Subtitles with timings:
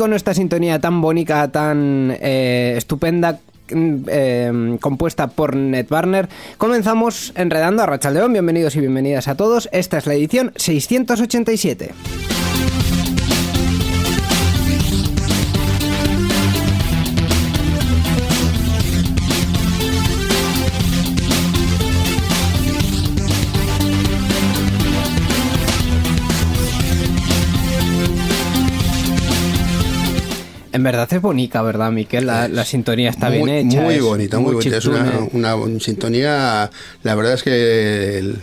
[0.00, 3.38] Con esta sintonía tan bonita, tan eh, estupenda,
[3.70, 8.32] mm, eh, compuesta por Netbarner, comenzamos enredando a Rachaldeón.
[8.32, 9.68] Bienvenidos y bienvenidas a todos.
[9.72, 12.39] Esta es la edición 687.
[30.80, 32.24] En verdad es bonita, ¿verdad, Miquel?
[32.26, 33.82] La, la sintonía está muy, bien hecha.
[33.82, 34.78] Muy es bonita, muy, bonita.
[34.78, 36.70] Es una, una sintonía.
[37.02, 38.38] La verdad es que el-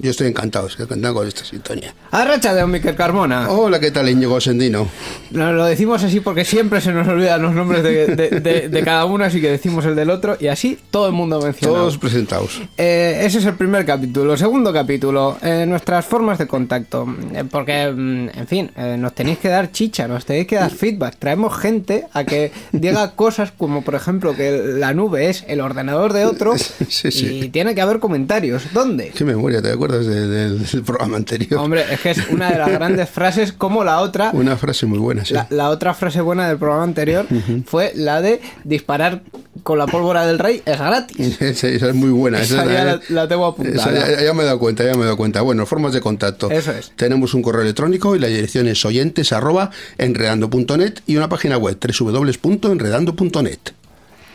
[0.00, 1.94] yo estoy encantado, estoy encantado con esta sintonía.
[2.10, 3.50] A Rachaldeón, Miquel Carmona.
[3.50, 4.88] Hola, ¿qué tal, Íñigo Sendino?
[5.32, 8.82] Nos lo decimos así porque siempre se nos olvidan los nombres de, de- de- de
[8.82, 11.74] cada uno, así que decimos el del otro y así todo el mundo menciona.
[11.80, 12.62] Todos presentados.
[12.78, 14.38] Eh, ese es el primer capítulo.
[14.38, 17.06] Segundo capítulo, eh, nuestras formas de contacto.
[17.34, 20.70] Eh, porque, mm, en fin, eh, nos tenéis que dar chicha, nos tenéis que dar
[20.70, 21.16] feedback.
[21.18, 21.73] Traemos gente
[22.12, 26.54] a que diga cosas como, por ejemplo, que la nube es el ordenador de otro
[26.88, 27.40] Sí, sí.
[27.44, 28.62] y tiene que haber comentarios.
[28.72, 29.12] ¿Dónde?
[29.14, 31.60] Qué memoria, ¿te acuerdas de- del, del programa anterior?
[31.60, 34.30] Hombre, es que es una de las grandes frases como la otra.
[34.32, 35.34] Una frase muy buena, sí.
[35.34, 37.26] La, la otra frase buena del programa anterior
[37.66, 39.22] fue la de disparar
[39.62, 41.40] con la pólvora del rey es gratis.
[41.40, 42.40] Esa, esa es muy buena.
[42.40, 43.92] Esa esa ya es- la- la tengo apuntada.
[44.08, 45.40] ya, ya me he dado cuenta, ya me he dado cuenta.
[45.40, 46.50] Bueno, formas de contacto.
[46.50, 46.92] Eso es.
[46.96, 51.63] Tenemos un correo electrónico y la dirección es oyentes arroba enredando.net y una página web
[51.72, 53.58] www.enredando.net.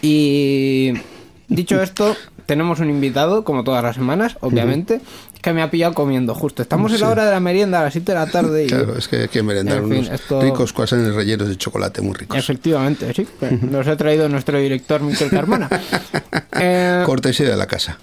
[0.01, 0.93] Y
[1.47, 5.01] dicho esto, tenemos un invitado, como todas las semanas, obviamente,
[5.41, 6.61] que me ha pillado comiendo justo.
[6.61, 8.67] Estamos en la hora de la merienda a las 7 de la tarde y...
[8.67, 12.01] Claro, es que hay que merendar En fin, unos esto- ricos croissants rellenos de chocolate
[12.01, 12.37] muy ricos.
[12.37, 13.25] Efectivamente, sí.
[13.69, 15.69] Nos ha traído nuestro director Miquel Carmona.
[16.61, 17.97] Eh, Cortesía de la casa.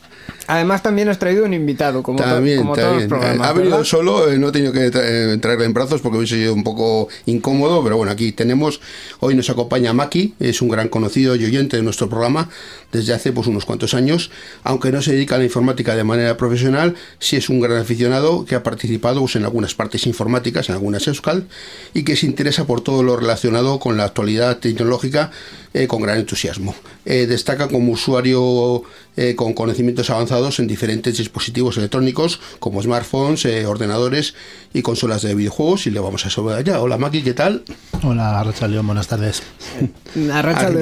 [0.46, 3.08] Además, también has traído un invitado, como, to- También, como todos los también.
[3.08, 3.46] programas.
[3.48, 3.84] ha venido ¿verdad?
[3.86, 6.64] solo, eh, no he tenido que tra- eh, traerle en brazos porque hubiese sido un
[6.64, 8.80] poco incómodo, pero bueno, aquí tenemos,
[9.20, 12.48] hoy nos acompaña Maki, es un gran conocido y oyente de nuestro programa
[12.92, 14.30] desde hace pues unos cuantos años,
[14.62, 18.44] aunque no se dedica a la informática de manera profesional, sí es un gran aficionado
[18.44, 21.46] que ha participado pues, en algunas partes informáticas, en algunas Euskal,
[21.94, 25.30] y que se interesa por todo lo relacionado con la actualidad tecnológica
[25.74, 26.74] eh, con gran entusiasmo.
[27.04, 28.82] Eh, destaca como usuario
[29.16, 34.34] eh, con conocimientos avanzados en diferentes dispositivos electrónicos como smartphones, eh, ordenadores
[34.74, 36.78] y consolas de videojuegos y le vamos a saludar ya.
[36.80, 37.62] Hola Maki, ¿qué tal?
[38.02, 39.42] Hola, Racha León, buenas tardes.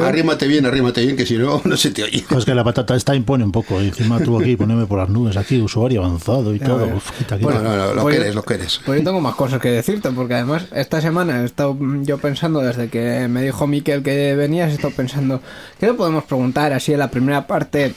[0.03, 2.25] Arrímate bien, arrímate bien, que si no, no se te oye.
[2.29, 3.81] Pues que la patata esta impone un poco.
[3.81, 6.87] y encima tuvo que ponerme por las nubes aquí, usuario avanzado y todo.
[6.97, 7.53] Uf, quita, quita.
[7.55, 8.81] No, no, no, lo Pues- que eres, lo que eres.
[8.85, 12.59] Pues yo tengo más cosas que decirte, porque además esta semana he estado yo pensando,
[12.61, 15.41] desde que me dijo Miquel que venías, he estado pensando,
[15.79, 17.95] ¿qué le podemos preguntar así en la primera parte?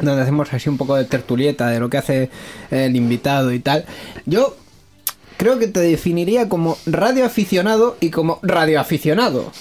[0.00, 2.30] Donde hacemos así un poco de tertulieta de lo que hace
[2.70, 3.84] el invitado y tal.
[4.26, 4.56] Yo
[5.38, 9.52] creo que te definiría como radioaficionado y como radioaficionado.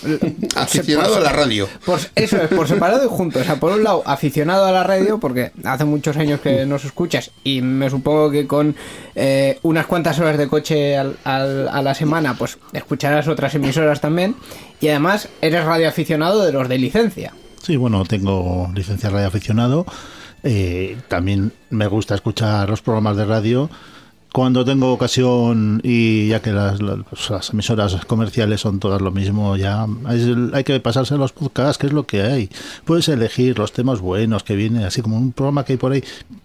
[0.56, 1.68] Aficionado Por- a la radio.
[1.86, 3.42] por, eso es, por separado y juntos.
[3.42, 6.84] O sea, por un lado, aficionado a la radio, porque hace muchos años que nos
[6.86, 8.75] escuchas y me supongo que con
[9.16, 14.01] eh, unas cuantas horas de coche al- al- a la semana, pues escucharás otras emisoras
[14.01, 14.36] también.
[14.81, 17.33] Y además, eres radioaficionado de los de licencia.
[17.62, 19.86] Sí, bueno, tengo licencia radio aficionado.
[20.49, 23.69] Eh, también me gusta escuchar los programas de radio.
[24.38, 29.10] Cuando tengo ocasión y ya que las, las- pues, las emisoras comerciales son todas lo
[29.10, 32.48] mismo, ya es hay que pasarse a los podcasts, que es lo que hay.
[32.86, 36.04] Puedes elegir los temas buenos que vienen, así como un programa que hay por ahí.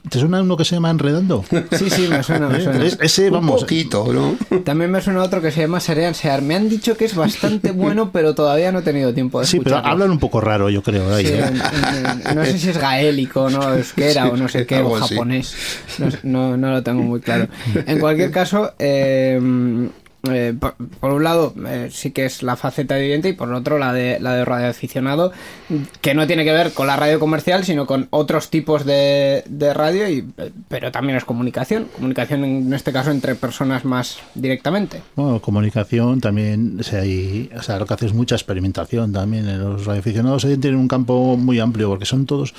[0.09, 1.45] ¿Te suena uno que se llama Enredando?
[1.73, 2.83] Sí, sí, me suena, me suena.
[2.83, 4.37] Es- ese, Un vamos, poquito, ¿no?
[4.61, 6.41] También me suena otro que se llama Serean Sear.
[6.41, 9.61] Me han dicho que es bastante bueno, pero todavía no he tenido tiempo de sí,
[9.61, 11.15] pero hablan un poco raro, yo creo.
[11.15, 11.45] ahí, Sí, ¿eh?
[11.47, 11.57] en-
[12.31, 15.55] en- no sé si es gaélico, no euskera o no sé qué, o japonés.
[15.99, 17.49] No, no- no lo tengo muy claro.
[17.87, 19.41] En cualquier caso, eh,
[20.31, 20.55] eh,
[21.01, 23.93] por, un lado eh, sí que es la faceta de oyente y por otro la
[23.93, 25.33] de la de radioaficionado
[26.01, 29.75] que no tiene que ver con la radio comercial sino con otros tipos de, de
[29.75, 35.03] radio y eh, pero también es comunicación comunicación en este caso entre personas más directamente
[35.17, 39.49] Bueno, comunicación también, o sea, hay- o sea, lo que hace es mucha experimentación también.
[39.49, 42.55] En los radioaficionados tienen un campo muy amplio porque son todos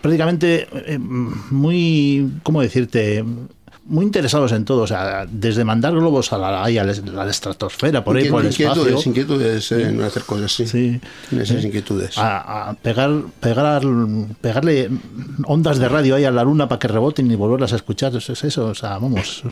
[0.00, 3.24] prácticamente eh, muy, ¿cómo decirte?
[3.90, 7.24] Muy interesados en todo, o sea, desde mandar globos a la, ahí a la, a
[7.24, 9.08] la estratosfera, por ahí por el inquietudes, espacio.
[9.10, 10.66] inquietudes en hacer cosas así.
[10.66, 11.00] Sí.
[11.30, 12.18] Tiene esas inquietudes.
[12.18, 13.82] A, a pegar, pegar,
[14.42, 14.90] pegarle
[15.46, 18.14] ondas de radio ahí a la luna para que reboten y volverlas a escuchar.
[18.14, 19.42] Eso es eso, o sea, vamos,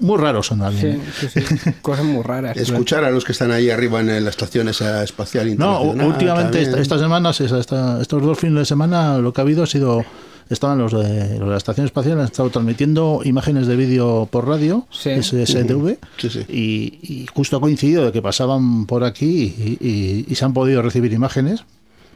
[0.00, 1.02] muy raros son también.
[1.20, 1.70] sí, sí, sí.
[1.82, 5.46] cosas muy raras Escuchar a los que están ahí arriba en la estación esa espacial
[5.58, 6.06] No, internacional.
[6.06, 9.62] u- últimamente esta- estas semanas, esta- estos dos fines de semana, lo que ha habido
[9.62, 10.04] ha sido,
[10.50, 14.46] estaban los de, los de la estación espacial, han estado transmitiendo imágenes de vídeo por
[14.46, 15.10] radio, Sí.
[15.10, 16.40] SSTV, Sí, sí.
[16.48, 20.52] Y, y justo ha coincidido de que pasaban por aquí y, y- y se han
[20.52, 21.64] podido recibir imágenes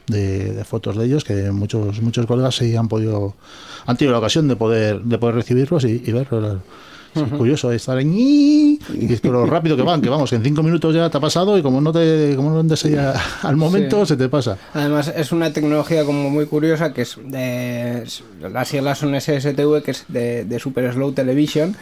[0.07, 3.35] de, de fotos de ellos que muchos muchos colegas sí han podido
[3.85, 6.59] han tenido la ocasión de poder de poder recibirlos y, y verlos
[7.15, 8.79] Es curioso estar en y
[9.13, 11.21] es que lo rápido que van que vamos que en cinco minutos ya te ha
[11.21, 12.95] pasado y como no te como no andes ahí
[13.43, 14.09] al momento Sí.
[14.09, 18.03] se te pasa Además es una tecnología como muy curiosa que es de
[18.51, 21.75] las siglas son SSTV que es de, de Super Slow Television.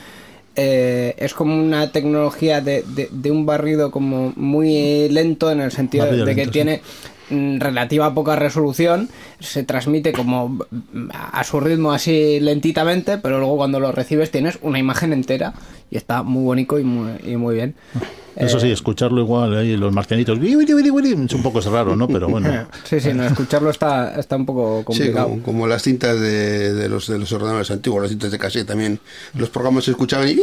[0.59, 5.71] Eh, es como una tecnología de, de- de un barrido como muy lento en el
[5.71, 6.81] sentido Barrido de que lento, tiene
[7.29, 9.09] relativa poca resolución,
[9.39, 14.59] se transmite como mm, a su ritmo así lentitamente, pero luego cuando lo recibes tienes
[14.62, 15.53] una imagen entera
[15.89, 17.75] y está muy bonito y muy, y muy bien.
[18.36, 22.68] eso Eh, sí escucharlo igual ahí los marcianitos es un poco raro no pero bueno
[22.84, 25.30] Sí, sí, no, escucharlo está, está un poco Sí, complicado.
[25.30, 28.68] como, como las cintas de, de los de los ordenadores antiguos, las cintas de cassette
[28.68, 29.00] también.
[29.34, 30.38] Los programas se escuchaban y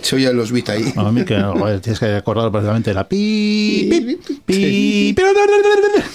[0.00, 0.92] se oían los bits ahí.
[0.96, 5.14] A mí que joder, tienes que acordar precisamente la pi, pi, pi, Sí.
[5.16, 5.22] pi-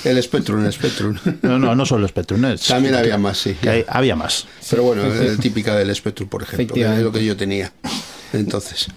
[0.10, 1.16] El Spectrum, el Spectrum.
[1.42, 2.44] No, no, no solo Spectrum.
[2.46, 3.56] es- También había más, sí.
[3.68, 4.46] hay- había más.
[4.70, 7.67] Pero bueno, el típica del Spectrum, por ejemplo, que es lo que yo tenía.
[8.34, 8.88] Entonces,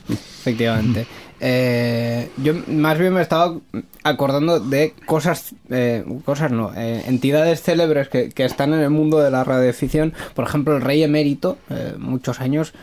[0.40, 1.06] Efectivamente.
[1.43, 3.56] Eh, yo más bien me estaba
[4.05, 9.20] acordando de cosas, eh, cosas no, eh, entidades célebres que, que están en el mundo
[9.20, 10.12] de la radioficción.
[10.34, 11.58] Por ejemplo, el rey emérito,
[11.99, 12.75] muchos años,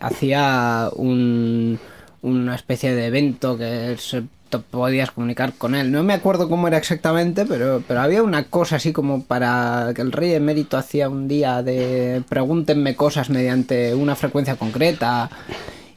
[0.00, 1.80] hacía un,
[2.26, 4.24] una especie de evento que se
[4.70, 5.90] podías comunicar con él.
[5.92, 10.02] No me acuerdo cómo era exactamente, pero, pero había una cosa así como para que
[10.02, 15.30] el rey emérito hacía un día de pregúntenme cosas mediante una frecuencia concreta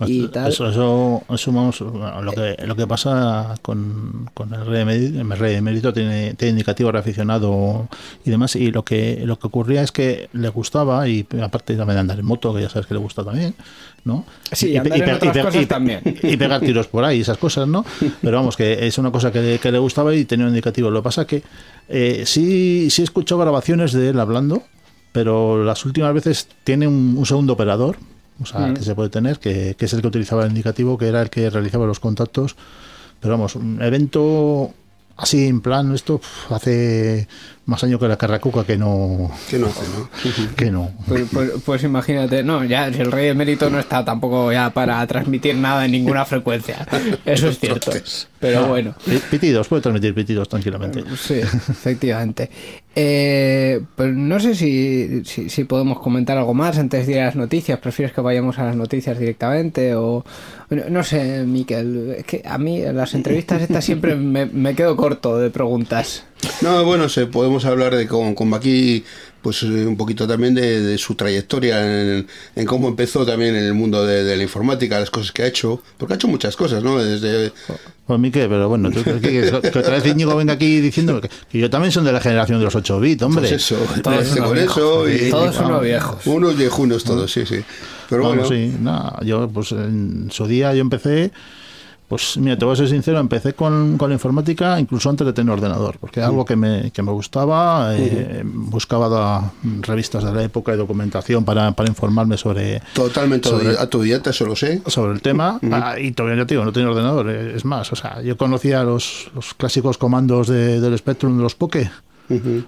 [0.07, 0.49] y tal.
[0.49, 5.29] Eso, eso, eso vamos, bueno, lo, que, lo que pasa con, con el rey el
[5.31, 7.87] rey emérito tiene, tiene indicativo reaficionado
[8.23, 11.95] y demás, y lo que, lo que ocurría es que le gustaba, y aparte también
[11.95, 13.53] de andar en moto, que ya sabes que le gusta también,
[14.05, 14.25] ¿no?
[14.51, 16.01] Sí, y, cosas también.
[16.01, 17.85] pegar tiros por ahí, esas cosas, ¿no?
[18.21, 20.89] Pero vamos, que es una cosa que, que le gustaba y tenía un indicativo.
[20.89, 21.43] Lo que pasa que
[21.89, 24.63] eh, sí, sí he escuchado grabaciones de él hablando,
[25.11, 27.97] pero las últimas veces tiene un, un segundo operador,
[28.41, 28.73] o sea, Mm.
[28.75, 31.29] que se puede tener, que, que es el que utilizaba el indicativo, que era el
[31.29, 32.55] que realizaba los contactos.
[33.19, 34.73] Pero vamos, un evento
[35.17, 37.27] así en plan, esto hace
[37.65, 39.29] más años que la carracuca que no.
[39.49, 40.09] ¿qué no hace, no?
[40.55, 40.91] Que no.
[41.05, 45.55] Pues, pues- pues imagínate, no, ya el rey emérito no está tampoco ya para transmitir
[45.55, 46.87] nada en ninguna frecuencia.
[47.25, 47.91] Eso es cierto.
[48.39, 48.95] Pero bueno.
[49.05, 51.03] Pi- Pitidos, puede transmitir pitidos tranquilamente.
[51.17, 52.49] Sí, efectivamente.
[52.95, 57.35] Eh, pues no sé si, si, podemos comentar algo más antes de ir a las
[57.35, 57.79] noticias.
[57.79, 59.95] ¿Prefieres que vayamos a las noticias directamente?
[59.95, 60.25] O
[60.69, 62.15] no, sé, Miquel.
[62.17, 66.25] Es que a mí las entrevistas estas siempre me, me quedo corto de preguntas.
[66.61, 69.03] No, bueno, se, podemos hablar de con, con Baki,
[69.41, 73.63] pues eh, un poquito también de, de su trayectoria, en, en cómo empezó también en
[73.63, 76.55] el mundo de, de la informática, las cosas que ha hecho, porque ha hecho muchas
[76.55, 76.97] cosas, ¿no?
[77.03, 77.51] Desde
[78.05, 79.51] Pues mí qué, pero bueno, ¿tú quieres?
[79.51, 82.59] que otra vez Íñigo venga aquí diciendo que, que yo también son de la generación
[82.59, 83.41] de los 8 bits, hombre.
[83.41, 85.09] pues eso, Todos viejos.
[85.11, 86.27] y Todos unos viejos.
[86.27, 87.57] unos viejunos todos, sí, sí.
[88.09, 91.31] Pero Vamos, bueno, sí, nada, yo pues en su día yo empecé,
[92.09, 95.31] pues mira, te voy a ser sincero, empecé con, con la informática incluso antes de
[95.31, 99.51] tener ordenador, porque era algo que me, que me gustaba, eh, buscaba da-
[99.81, 104.55] revistas de la época y documentación para, para informarme sobre, totalmente sobre- autodidacta, eso lo
[104.55, 104.81] sé.
[104.87, 107.95] sobre el tema Ah, y todavía te digo, no tenía ordenador, eh, es más, o
[107.95, 111.89] sea, yo conocía los, los clásicos comandos de- del Spectrum de los Poke.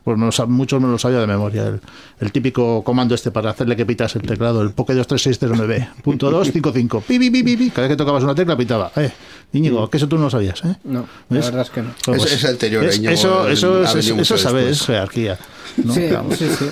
[0.03, 1.67] Pues me los sab- muchos me los sabía de memoria.
[1.67, 1.79] El,
[2.19, 7.01] el típico comando este para hacerle que pitas el teclado, el Poke 23609, punto 255,
[7.01, 7.69] pi, pi, pi, pi.
[7.69, 8.91] Cada vez que tocabas una tecla pitaba.
[8.95, 9.11] Eh,
[9.53, 10.75] Íñigo, que eso tú no lo sabías, ¿eh?
[10.85, 11.45] No, la ¿Ves?
[11.45, 11.89] verdad es que no.
[12.05, 14.81] Pues, Es- es anterior a es- Íñigo, eso, eso, es- eso sabes, después.
[14.81, 15.37] es jerarquía.
[15.83, 15.93] ¿no?
[15.93, 16.37] Sí, Vamos.
[16.37, 16.65] sí, sí.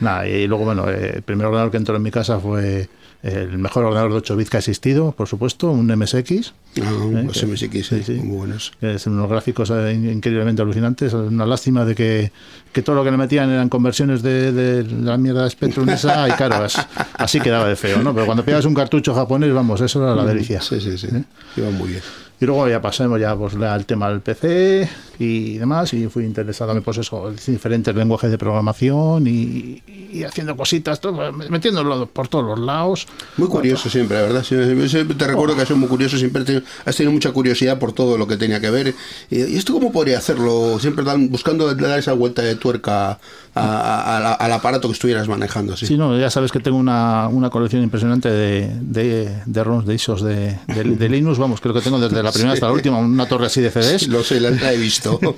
[0.00, 2.88] Nada, y luego, bueno, eh, el primer ordenador que entró en mi casa fue
[3.22, 6.54] el mejor ordenador de 8 bits que ha existido, por supuesto, un MSX.
[6.82, 7.22] Ah, ¿eh?
[7.26, 8.12] los MSX, sí, sí.
[8.14, 8.72] muy buenos.
[8.80, 11.12] que es unos gráficos eh, in- increíblemente alucinantes.
[11.12, 12.32] Una lástima de que,
[12.72, 16.28] que todo lo que le metían eran conversiones de, de la mierda de Spectrum esa
[16.28, 18.14] y claro, as- así quedaba de feo, ¿no?
[18.14, 20.60] Pero cuando pillas un cartucho japonés, vamos, eso era la delicia.
[20.60, 21.08] Sí, sí, sí.
[21.12, 21.24] ¿Eh?
[21.56, 22.02] Iba muy bien.
[22.42, 26.80] Y luego ya pasamos ya pues, al tema del PC y demás, y fui interesándome
[26.80, 32.46] pues eso, en diferentes lenguajes de programación y, y haciendo cositas, todo, metiéndolo por todos
[32.46, 33.06] los lados.
[33.36, 34.42] Muy curioso siempre, la verdad.
[34.42, 37.92] Siempre, siempre te recuerdo que has sido muy curioso, siempre has tenido mucha curiosidad por
[37.92, 38.94] todo lo que tenía que ver.
[39.30, 40.78] ¿Y, esto cómo podría hacerlo?
[40.80, 43.18] Siempre buscando dar esa vuelta de jucători ca
[43.54, 45.76] a- a- a la- al aparato que estuvieras manejando.
[45.76, 45.86] Sí.
[45.86, 49.94] Sí, no, ya sabes que tengo una, una colección impresionante de, de, de ROMs, de
[49.94, 52.98] ISOs de, de, de Linux, vamos, creo que tengo desde la primera hasta la última,
[52.98, 54.08] una torre así de CDs.
[54.08, 55.18] Lo sé, la, la he visto.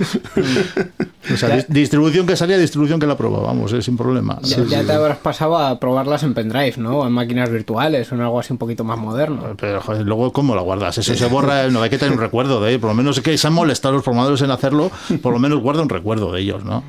[1.32, 4.38] O sea, dis- distribución que salía, distribución que la prueba, vamos, eh, sin problema.
[4.42, 6.98] Ya, ya te habrás pasado a probarlas en pendrive, ¿no?
[6.98, 9.54] O en máquinas virtuales o en algo así un poquito más moderno.
[9.58, 10.98] Pero joder, luego, ¿cómo la guardas?
[10.98, 12.80] Eso se borra, no hay que tener un recuerdo de ello.
[12.80, 14.90] Por lo menos es que se han molestado los programadores en hacerlo,
[15.22, 16.82] por lo menos guarda un recuerdo de ellos, ¿no?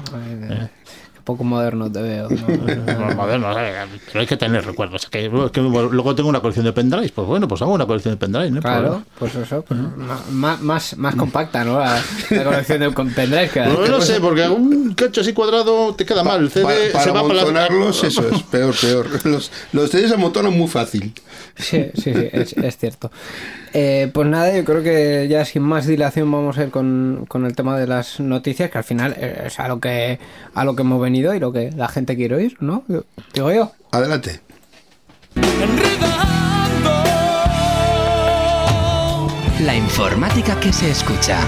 [1.24, 2.30] Poco moderno te veo.
[2.30, 2.48] ¿no?
[3.08, 3.74] Los modernos, eh,
[4.08, 5.08] pero hay que tener recuerdos.
[5.10, 8.52] Que, luego tengo una colección de pendrives, pues bueno, pues hago una colección de pendrives,
[8.52, 8.62] ¿no?
[8.62, 9.80] Claro, pues eso, pues
[10.30, 11.80] más, más, más compacta, ¿no?
[11.80, 15.96] La, la colección de con pendrive que Pues no sé, porque un cacho así cuadrado
[15.96, 16.42] te queda mal.
[16.42, 17.68] El CD Pa- para se va para la...
[17.90, 19.08] eso es, peor, peor.
[19.26, 21.14] Los, los CDs se amontonan muy fácil.
[21.56, 23.12] Sí, sí, sí, es, es cierto.
[23.74, 27.46] Eh, pues nada, yo creo que ya sin más dilación vamos a ir con, con
[27.46, 30.20] el tema de las noticias, que al final es a lo que
[30.54, 32.84] a lo que hemos venido y lo que la gente quiere oír, ¿no?
[33.34, 33.72] Digo yo.
[33.92, 34.42] Adelante.
[39.62, 41.40] La informática que se escucha.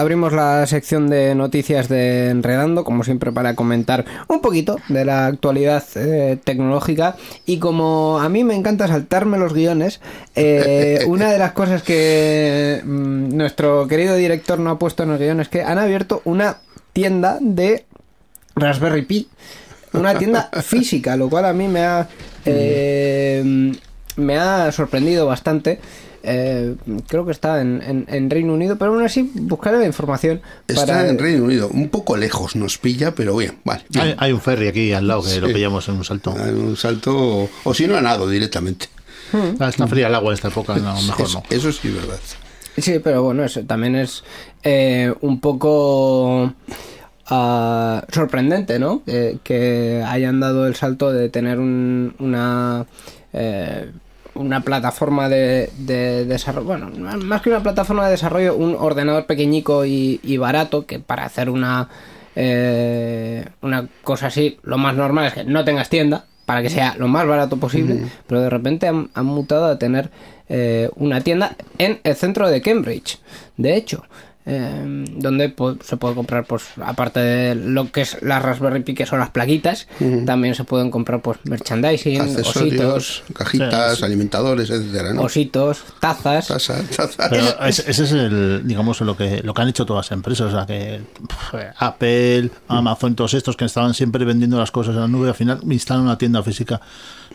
[0.00, 5.26] Abrimos la sección de noticias de Enredando, como siempre para comentar un poquito de la
[5.26, 7.16] actualidad eh, tecnológica.
[7.46, 10.00] Y como a mí me encanta saltarme los guiones,
[10.34, 15.18] eh, una de las cosas que mm, nuestro querido director no ha puesto en el
[15.18, 16.58] guion es que han abierto una
[16.92, 17.84] tienda de
[18.56, 19.28] Raspberry Pi.
[19.92, 22.08] Una tienda física, lo cual a mí me ha,
[22.44, 23.72] eh,
[24.16, 25.80] me ha sorprendido bastante.
[26.22, 26.76] Eh,
[27.08, 30.40] creo que está en, en- en Reino Unido, pero aún así buscaré la información.
[30.68, 33.84] Está para- en Reino Unido, un poco lejos nos pilla, pero bien, vale.
[33.88, 34.04] bien.
[34.06, 36.34] Hay, hay un ferry aquí al lado que lo pillamos en un salto.
[36.38, 38.86] Hay Un salto, o, o si no, a nado directamente.
[39.60, 41.56] Ah, Está fría el agua en esta época, no, mejor eso, no.
[41.56, 42.18] eso sí es verdad.
[42.76, 44.22] Sí, pero bueno, eso también es
[44.62, 46.52] eh, un poco
[47.26, 49.02] ah, sorprendente, ¿no?
[49.06, 52.86] Eh, que hayan dado el salto de tener un- una
[53.32, 53.90] eh,
[54.40, 59.84] una plataforma de, de desarrollo, bueno, más que una plataforma de desarrollo, un ordenador pequeñico
[59.84, 61.88] y, y barato que para hacer una
[62.36, 66.94] eh, una cosa así, lo más normal es que no tengas tienda para que sea
[66.96, 70.10] lo más barato posible, pero de repente han, han mutado a tener
[70.48, 73.20] eh, una tienda en el centro de Cambridge,
[73.56, 74.04] de hecho,
[74.52, 75.54] eh, donde
[75.84, 79.30] se puede comprar, pues aparte de lo que es la Raspberry Pi, que son las
[79.30, 79.86] plaquitas,
[80.26, 85.22] también se pueden comprar pues merchandising, Accesorios, ositos, cajitas, Sí, alimentadores, etcétera, ¿no?
[85.22, 86.48] ositos, tazas.
[86.48, 87.28] Taza, taza.
[87.30, 90.48] Pero ese, ese es el, digamos, lo que, lo que han hecho todas las empresas.
[90.48, 95.00] O sea, que pf, Apple, Amazon, todos estos que estaban siempre vendiendo las cosas en
[95.00, 96.80] la nube, al final instalan una tienda física.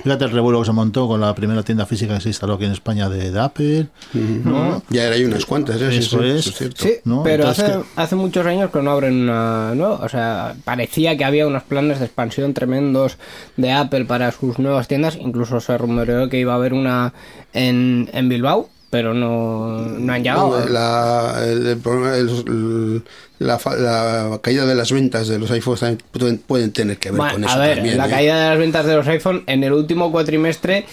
[0.03, 2.65] Fíjate el revuelo que se montó con la primera tienda física que se instaló aquí
[2.65, 3.88] en España de, de Apple.
[4.13, 4.84] ¿no?
[4.89, 5.98] Ya era hay unas cuantas, ¿eh?
[5.98, 6.48] Eso es.
[6.48, 6.84] es cierto.
[6.84, 7.24] Sí, ¿no?
[7.24, 9.95] pero Entonces hace, hace muchos años que no abren una nueva.
[10.03, 13.17] O sea, parecía que había unos planes de expansión tremendos
[13.55, 15.15] de Apple para sus nuevas tiendas.
[15.15, 17.13] Incluso se rumoreó que iba a haber una
[17.53, 20.59] en, en Bilbao, pero no, no han llegado.
[20.59, 23.03] No, la, el, el problema- el- el-
[23.39, 27.09] la, fa- la caída de las ventas de los iPhones también pueden, pueden tener que
[27.12, 27.97] ver Bueno, con eso a ver, también.
[27.97, 28.09] la ¿eh?
[28.09, 30.85] caída de las ventas de los iPhone en el último cuatrimestre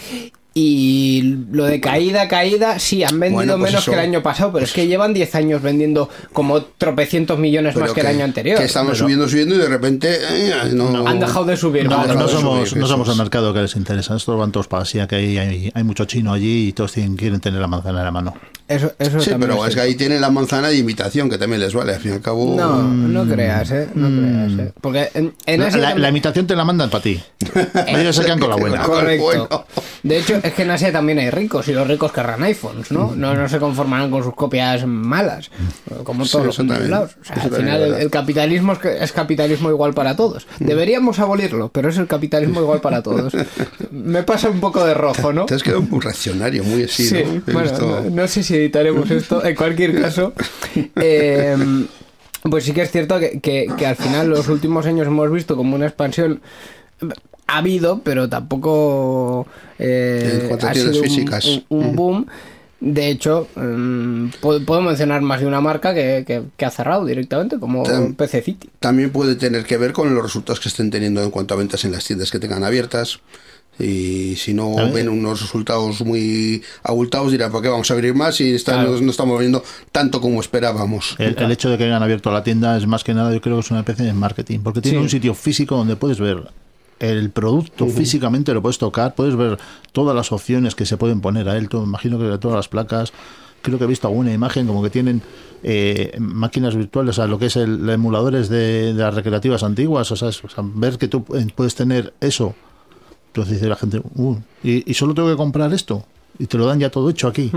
[0.54, 3.90] Y lo de caída, caída, sí, han vendido Bueno, pues menos eso.
[3.90, 7.86] que el año pasado, pero es que llevan 10 años vendiendo como tropecientos millones Pero
[7.86, 8.58] más que, el año anterior.
[8.58, 12.26] Que estamos subiendo, subiendo y de repente eh, no, Han dejado de subir, No, No,
[12.26, 14.14] de somos, subir, no somos el mercado que les interesa.
[14.14, 17.16] Estos van todos para Asia, que hay, hay, hay mucho chino allí y todos tienen,
[17.16, 18.34] quieren tener la manzana en la mano.
[18.72, 21.74] Eso, eso Sí, pero es que ahí tienen la manzana de imitación, que también les
[21.74, 22.54] vale, al fin y al cabo.
[22.56, 23.88] No, no creas, ¿eh?
[23.94, 24.72] No creas, ¿eh?
[24.80, 27.20] Porque en, en La, Asia la- también- la imitación te la mandan para ti.
[27.86, 28.82] Ellos se quedan con la buena.
[28.82, 29.24] Correcto.
[29.24, 29.48] Bueno.
[30.02, 33.12] De hecho, es que en Asia también hay ricos y los ricos querrán iPhones, ¿no?
[33.14, 35.50] No, no se conformarán con sus copias malas,
[36.04, 36.90] como Sí, todos los también.
[36.90, 37.12] lados.
[37.20, 40.46] O sea, Eso al final el, capitalismo es, que- es capitalismo igual para todos.
[40.58, 43.32] Deberíamos abolirlo, pero es el capitalismo igual para todos.
[43.90, 45.46] Me pasa un poco de rojo, ¿no?
[45.46, 47.34] Te has quedado muy reaccionario, muy así, Sí, ¿no?
[47.34, 49.44] He bueno, visto- no, no sé si editaremos esto.
[49.44, 50.32] En cualquier caso,
[50.96, 51.56] eh,
[52.42, 55.56] pues sí que es cierto que, que- que al final los últimos años hemos visto
[55.56, 56.40] como una expansión.
[57.46, 59.46] Ha habido, pero tampoco
[59.78, 61.44] eh, ha sido un- físicas.
[61.46, 62.26] un, un boom.
[62.80, 63.46] De hecho,
[64.40, 68.16] puedo, puedo mencionar más de una marca que, que- que ha cerrado directamente, como Tam-
[68.16, 68.70] PC City.
[68.80, 71.84] También puede tener que ver con los resultados que estén teniendo en cuanto a ventas
[71.84, 73.20] en las tiendas que tengan abiertas.
[73.78, 78.40] Y si no ven unos resultados muy abultados, dirán, ¿por qué vamos a abrir más?
[78.40, 78.92] Y está- Claro.
[78.92, 81.16] no, no estamos viendo tanto como esperábamos.
[81.18, 83.56] El, el hecho de que hayan abierto la tienda es más que nada, yo creo
[83.56, 85.02] que es una especie de marketing, porque tiene Sí.
[85.04, 86.44] un sitio físico donde puedes ver
[87.00, 89.58] el producto físicamente, lo puedes tocar, puedes ver
[89.90, 91.68] todas las opciones que se pueden poner a él.
[91.68, 93.12] Todo, imagino que de todas las placas,
[93.62, 95.22] creo que he visto alguna imagen como que tienen
[95.64, 100.10] eh, máquinas virtuales, o sea, lo que es el, emuladores de, de las recreativas antiguas,
[100.12, 102.54] o sea, es- o sea, ver que tú puedes tener eso.
[103.32, 106.04] Entonces dice la gente, "Uh, y, y solo tengo que comprar esto.
[106.38, 107.50] Y te lo dan ya todo hecho aquí.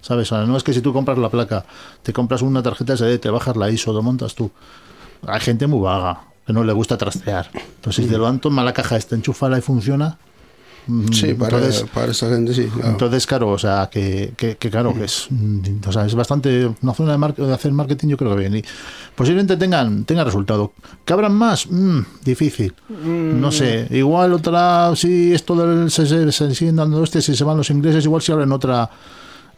[0.00, 0.30] ¿Sabes?
[0.32, 1.64] O sea, no es que si tú compras la placa,
[2.02, 4.50] te compras una tarjeta SD, te bajas la ISO, lo montas tú.
[5.26, 7.50] Hay gente muy vaga, que no le gusta trastear.
[7.54, 10.18] Entonces, si te lo dan, toma la caja esta, enchúfala y funciona.
[10.86, 12.64] Mm, Sí, para, entonces, para esta gente sí.
[12.66, 12.90] claro.
[12.90, 16.70] entonces, claro, o sea, que, que, que claro, que es, mm, o sea, es bastante
[16.82, 18.56] una zona de, mar- de hacer marketing, yo creo que bien.
[18.56, 18.64] Y
[19.14, 20.72] posiblemente tengan, tengan resultado.
[21.04, 21.66] ¿Que abran más?
[21.70, 22.74] Mm, difícil.
[22.88, 23.86] No sé.
[23.90, 27.70] Igual otra, si esto del, se, se, se siguen dando este, si se van los
[27.70, 28.90] ingleses, igual si abren otra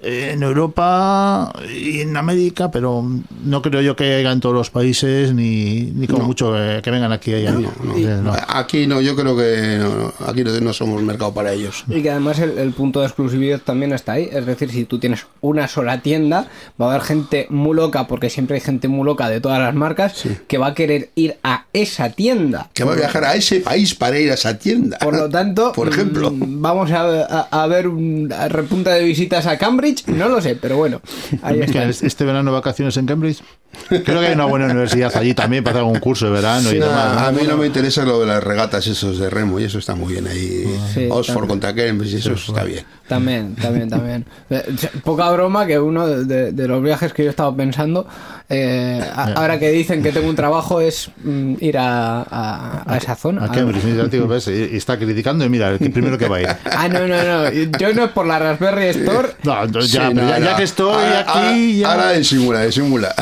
[0.00, 3.05] en Europa y en América, pero
[3.45, 6.91] no creo yo que haya en todos los países, ni, ni como mucho eh, que
[6.91, 7.50] vengan aquí allá.
[7.97, 8.32] Eh, no.
[8.49, 11.85] Aquí no, yo creo que no, no, aquí no, no somos mercado para ellos.
[11.89, 14.28] Y que además el, el punto de exclusividad también está ahí.
[14.30, 16.47] Es decir, si tú tienes una sola tienda,
[16.80, 19.75] va a haber gente muy loca, porque siempre hay gente muy loca de todas las
[19.75, 22.69] marcas, que va a querer ir a esa tienda.
[22.75, 24.99] Que va a viajar a ese país para ir a esa tienda.
[24.99, 26.30] Por lo tanto, por ejemplo.
[26.30, 29.86] mm, vamos a, a- a ver un a repunta de visitas a Cambridge.
[30.07, 31.01] No lo sé, pero bueno,
[31.43, 31.85] ahí está.
[31.85, 33.43] este verano vacaciones en Cambridge.
[33.89, 36.78] Creo que hay una buena universidad allí también para hacer un curso de verano y
[36.78, 37.23] demás.
[37.23, 39.95] a mí no me interesa lo de las regatas esos de remo y eso está
[39.95, 40.65] muy bien ahí.
[40.93, 41.49] Sí, Oxford también.
[41.49, 42.84] contra Cambridge y eso está bien.
[43.08, 44.25] También, también, también.
[44.50, 44.65] Eh,
[45.04, 48.08] Poca broma que uno de, de- de los viajes que yo estaba pensando,
[48.49, 52.97] eh, a- ahora que dicen que tengo un trabajo, es mm, ir a, a- a
[52.97, 53.45] esa zona.
[53.45, 56.39] A Cambridge, mira, tío, ves, y, y está criticando y mira, el primero que va
[56.39, 56.49] a ir.
[56.65, 57.50] Ah, no, no, no.
[57.78, 59.28] Yo no es por la Raspberry Store.
[59.45, 60.45] No, entonces ya, Sí, pero no, ya, no.
[60.47, 61.89] ya que estoy Ahora- aquí, ya...
[61.93, 63.15] Ahora, ahora disimula, disimula.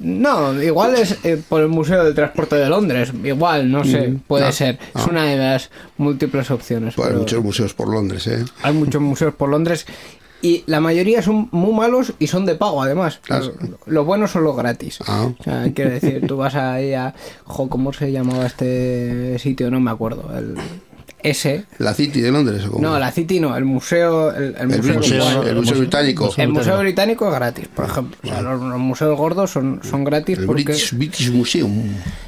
[0.00, 3.12] No, igual es eh, por el Museo del Transporte de Londres.
[3.22, 4.78] Igual, no sé, puede Ah, ser.
[4.96, 6.94] Es una de las múltiples opciones.
[6.94, 8.44] Pues hay muchos museos por Londres, ¿eh?
[8.62, 9.86] hay muchos museos por Londres.
[10.42, 13.20] Y la mayoría son muy malos y son de pago, además.
[13.22, 13.52] Claro.
[13.84, 14.98] Los buenos son los gratis.
[15.06, 15.28] Ah.
[15.38, 17.14] O sea, quiero decir, tú vas ahí a.
[17.44, 19.70] Jo, ¿Cómo se llamaba este sitio?
[19.70, 20.34] No me acuerdo.
[20.34, 20.54] El
[21.22, 21.64] ese.
[21.78, 22.64] La City de Londres.
[22.66, 22.88] ¿o cómo?
[22.88, 24.34] No, la City no, el museo.
[24.34, 26.32] El, el el, museo, el museo británico.
[26.36, 28.18] El museo británico es gratis, por ejemplo.
[28.22, 30.64] O sea, los, los museos gordos son, son gratis El porque.
[30.64, 31.84] British, British Museum.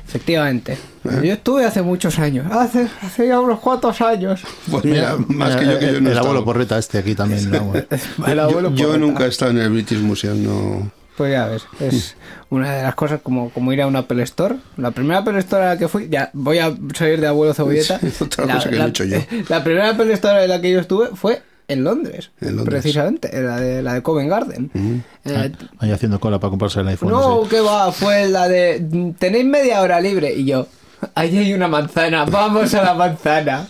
[0.07, 0.77] Efectivamente.
[1.05, 2.47] Yo estuve hace muchos años.
[2.51, 4.41] Hace, hace ya unos cuantos años.
[4.71, 7.51] Pues mira, más que yo que yo el, no el abuelo porreta este aquí también.
[8.27, 11.02] El abuelo Yo, yo nunca he estado en el British Museum, no.
[11.17, 12.17] Pues ya ves, es
[12.51, 14.57] una de las cosas como, como ir a una Apple Store.
[14.77, 17.99] La primera Apple Store a la que fui, ya voy a salir de abuelo cebolleta.
[18.01, 19.19] Sí, otra cosa que he hecho yo.
[19.49, 22.81] La primera Apple Store en la que yo estuve fue en Londres, En Londres.
[22.83, 24.71] precisamente, en la de, la de Covent Garden.
[25.25, 27.11] Eh, Ahí haciendo cola para comprarse el iPhone.
[27.11, 27.51] no, ese.
[27.51, 30.67] que va, fue la de tenéis media hora libre y yo,
[31.15, 33.67] ahí hay una manzana, vamos a la manzana.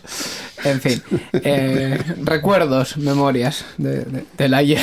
[0.64, 1.02] En fin,
[1.32, 4.80] eh, recuerdos, memorias de- de- del ayer.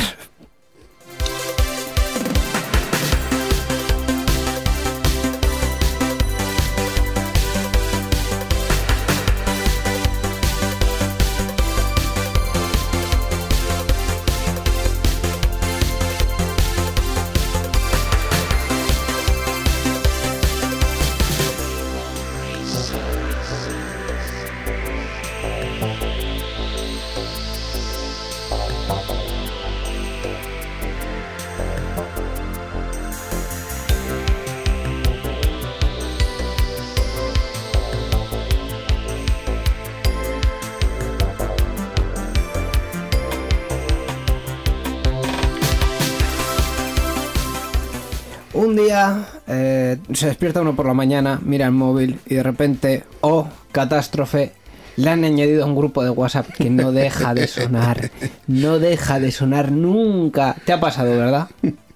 [50.19, 54.53] Se despierta uno por la mañana, mira el móvil y de repente, oh, catástrofe,
[54.95, 58.12] le han añadido a un grupo de WhatsApp que no deja de sonar.
[58.47, 60.55] No deja de sonar nunca.
[60.65, 61.47] ¿Te ha pasado, verdad?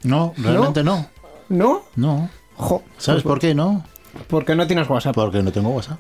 [0.04, 1.08] No, realmente no.
[1.50, 1.84] ¿No?
[1.96, 2.30] No.
[2.56, 3.84] Jo, ¿Sabes por qué no?
[4.28, 5.16] porque no tienes WhatsApp.
[5.16, 6.00] Porque no tengo WhatsApp.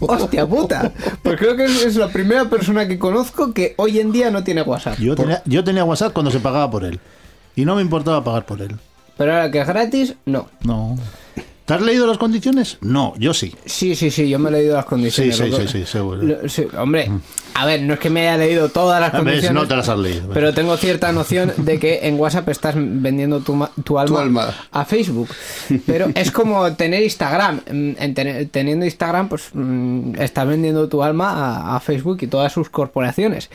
[0.00, 0.90] Hostia puta.
[1.22, 4.62] Pues creo que es, la primera persona que conozco que hoy en día no tiene
[4.62, 4.98] WhatsApp.
[4.98, 6.98] Yo Por- tenía, yo tenía WhatsApp cuando se pagaba por él.
[7.54, 8.76] Y no me importaba pagar por él.
[9.18, 10.48] Pero ahora que es gratis, no.
[10.62, 10.96] No.
[11.64, 12.78] ¿Te has leído las condiciones?
[12.80, 13.54] No, yo sí.
[13.64, 15.36] Sí, sí, sí, yo me he leído las condiciones.
[15.36, 16.20] Sí, sí, sí, sí, seguro.
[16.22, 17.08] Lo- sí, hombre,
[17.54, 19.52] a ver, no es que me haya leído todas las A condiciones.
[19.52, 20.28] no te las has leído.
[20.34, 24.22] Pero tengo cierta noción de que en WhatsApp estás vendiendo tu, ma- tu alma, Tu
[24.22, 24.54] alma.
[24.72, 25.28] a Facebook.
[25.86, 27.60] Pero es como tener Instagram.
[27.70, 32.26] Mm, en tener- teniendo Instagram, pues mm, estás vendiendo tu alma a, a Facebook y
[32.26, 33.50] todas sus corporaciones.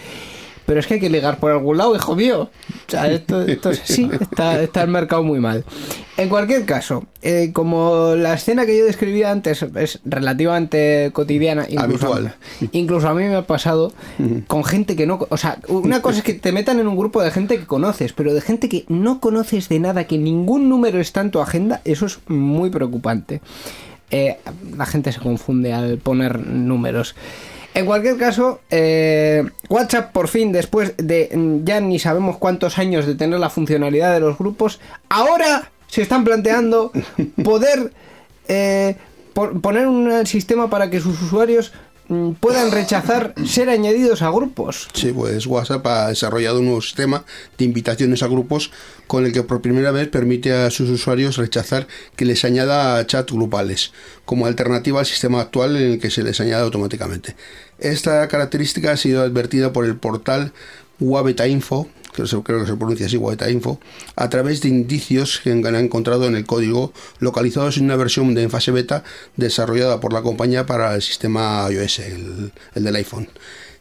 [0.67, 2.41] Pero es que hay que ligar por algún lado, hijo mío.
[2.51, 5.63] O sea, esto, esto es- sí, está, está el mercado muy mal.
[6.17, 12.08] En cualquier caso, eh, como la escena que yo describía antes es relativamente cotidiana, incluso,
[12.13, 12.36] Habitual.
[12.73, 13.93] incluso a mí me ha pasado
[14.47, 15.25] con gente que no...
[15.30, 18.13] O sea, una cosa es que te metan en un grupo de gente que conoces,
[18.13, 21.82] pero de gente que no conoces de nada, que ningún número está en tu agenda,
[21.86, 23.41] eso es muy preocupante.
[24.12, 24.38] Eh,
[24.75, 27.15] la gente se confunde al poner números.
[27.78, 33.06] En cualquier caso, eh, WhatsApp por fin, después de mm, ya ni sabemos cuántos años
[33.06, 36.92] de tener la funcionalidad de los grupos, ahora se están planteando
[37.44, 37.92] poder
[38.48, 38.96] eh,
[39.34, 41.72] por- poner un sistema para que sus usuarios
[42.39, 44.88] puedan rechazar ser añadidos a grupos.
[44.93, 47.24] Sí, pues WhatsApp ha desarrollado un nuevo sistema
[47.58, 48.72] de invitaciones a grupos
[49.08, 53.34] con el que por primera vez permite a sus usuarios rechazar que les añada chats
[53.34, 53.91] grupales,
[54.26, 57.36] como alternativa al sistema actual en el que se les añade automáticamente.
[57.80, 60.52] Esta característica ha sido advertida por el portal
[61.00, 61.88] Wabeta Info,
[62.43, 63.80] creo que se pronuncia así, Wabeta Info,
[64.15, 68.49] a través de indicios que han encontrado en el código localizados en una versión de
[68.49, 69.03] fase beta
[69.36, 73.30] desarrollada por la compañía para el sistema iOS, el, el del iPhone.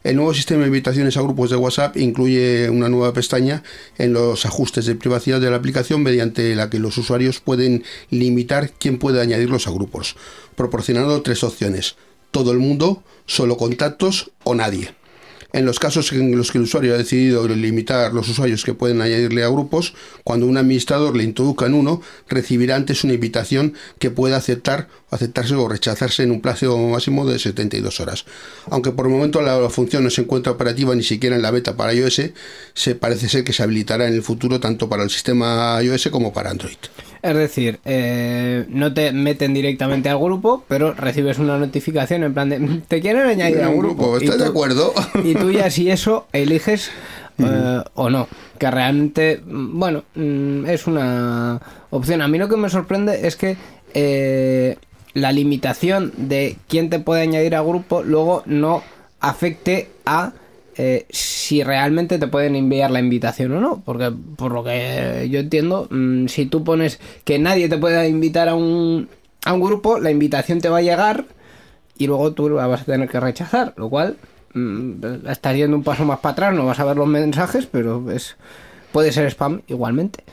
[0.06, 3.64] El nuevo sistema de invitaciones a grupos de WhatsApp incluye una nueva pestaña
[3.98, 8.70] en los ajustes de privacidad de la aplicación mediante la que los usuarios pueden limitar
[8.70, 10.14] quién puede añadirlos a grupos,
[10.54, 11.96] proporcionando tres opciones,
[12.30, 14.94] todo el mundo, solo contactos o nadie.
[15.56, 19.00] En los casos en los que el usuario ha decidido limitar los usuarios que pueden
[19.00, 24.10] añadirle a grupos, cuando un administrador le introduzca en uno, recibirá antes una invitación que
[24.10, 28.26] pueda aceptar, aceptarse o rechazarse en un plazo máximo de 72 horas.
[28.68, 31.74] Aunque por el momento la, función no se encuentra operativa ni siquiera en la beta
[31.74, 32.20] para iOS,
[32.74, 36.34] se parece ser que se habilitará en el futuro tanto para el sistema iOS como
[36.34, 36.76] para Android.
[37.26, 42.48] Es decir, eh, no te meten directamente al grupo, pero recibes una notificación en plan
[42.48, 44.16] de te quieren añadir a un Un grupo.
[44.16, 44.92] ¿estás de acuerdo?
[45.24, 46.90] Y tú ya si eso eliges
[47.38, 48.28] eh, o no.
[48.58, 51.60] Que realmente, bueno, mm, es una
[51.90, 52.22] opción.
[52.22, 53.56] A mí lo que me sorprende es que
[53.94, 54.76] eh,
[55.14, 58.84] la limitación de quién te puede añadir a grupo luego no
[59.18, 60.32] afecte a
[60.78, 63.82] eh, si realmente te pueden enviar la invitación o no.
[63.84, 68.48] Porque por lo que yo entiendo, mm, si tú pones que nadie te pueda invitar
[68.48, 69.08] a un,
[69.44, 71.24] a un grupo, la invitación te va a llegar
[71.98, 74.16] y luego tú la vas a tener que rechazar, lo cual
[74.54, 78.10] mm, estás yendo un paso más para atrás, no vas a ver los mensajes, pero
[78.10, 78.36] es
[78.92, 80.24] puede ser spam igualmente.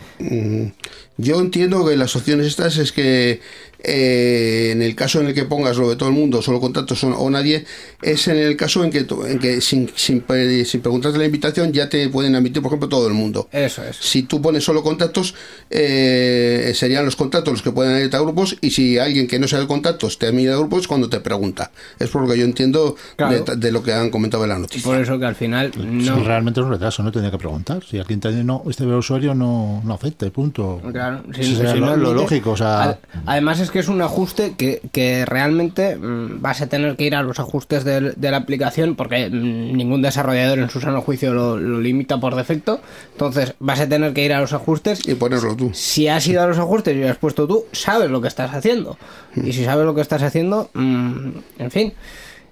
[1.17, 3.39] Yo entiendo que las opciones estas es que
[3.85, 7.03] eh, en el caso en el que pongas lo de todo el mundo, solo contactos
[7.03, 7.65] o, o nadie,
[8.01, 10.23] es en el caso en que, en que sin, sin,
[10.65, 13.47] sin preguntarte la invitación ya te pueden admitir, por ejemplo, todo el mundo.
[13.51, 13.97] Eso es.
[13.97, 15.35] Si tú pones solo contactos,
[15.69, 19.47] eh, serían los contactos los que pueden añadirte a grupos y si alguien que no
[19.47, 21.71] sea de contactos te admite a grupos cuando te pregunta.
[21.99, 23.43] Es por lo que yo entiendo Claro.
[23.43, 24.83] de, de lo que han comentado en la noticia.
[24.89, 26.23] Por eso que al final Si no.
[26.23, 27.83] realmente es un retraso, no tendría que preguntar.
[27.83, 30.81] Si alguien te no, este usuario no, no acepta, y punto.
[30.91, 31.02] Claro,
[31.33, 32.83] si- Eso sería si lo, lógico, o sea...
[32.83, 37.05] Ad- Además es que es un ajuste que, que realmente mm, vas a tener que
[37.05, 41.01] ir a los ajustes del- de, la aplicación porque mm, ningún desarrollador en su sano
[41.01, 42.81] juicio lo, lo limita por defecto.
[43.13, 45.07] Entonces vas a tener que ir a los ajustes.
[45.07, 45.71] Y ponerlo tú.
[45.73, 48.53] Si has ido a los ajustes y lo has puesto tú, sabes lo que estás
[48.53, 48.97] haciendo.
[49.35, 51.93] Y si sabes lo que estás haciendo, mm, en fin.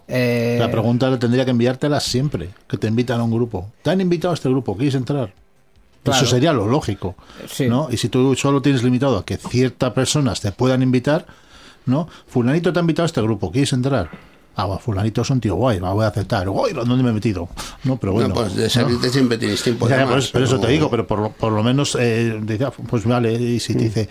[0.08, 3.68] eh, La pregunta tendría que enviártela siempre, que te invitan a un grupo.
[3.82, 4.76] ¿Te han invitado a este grupo?
[4.76, 5.34] ¿Quieres entrar?
[6.04, 6.20] Claro.
[6.22, 7.16] Eso sería lo lógico.
[7.48, 7.68] Sí.
[7.68, 7.88] ¿no?
[7.92, 11.26] Y si tú solo tienes limitado a que ciertas personas te puedan invitar,
[11.86, 12.08] ¿no?
[12.28, 14.10] Fulanito te ha invitado a este grupo, ¿quieres entrar?
[14.56, 16.50] Ah, va, fulanito es un tío guay, va, voy a aceptar.
[16.50, 17.48] Uy, ¿dónde me he metido?
[17.86, 18.30] No, pero bueno.
[18.30, 18.70] no, pues de ¿no?
[18.70, 19.88] salirte siempre tienes tiempo.
[19.88, 21.64] Ya, de por, más, eso, por eso pero- te digo, pero por, lo- por lo
[21.64, 24.10] menos, eh, ah, pues vale, y si te dice,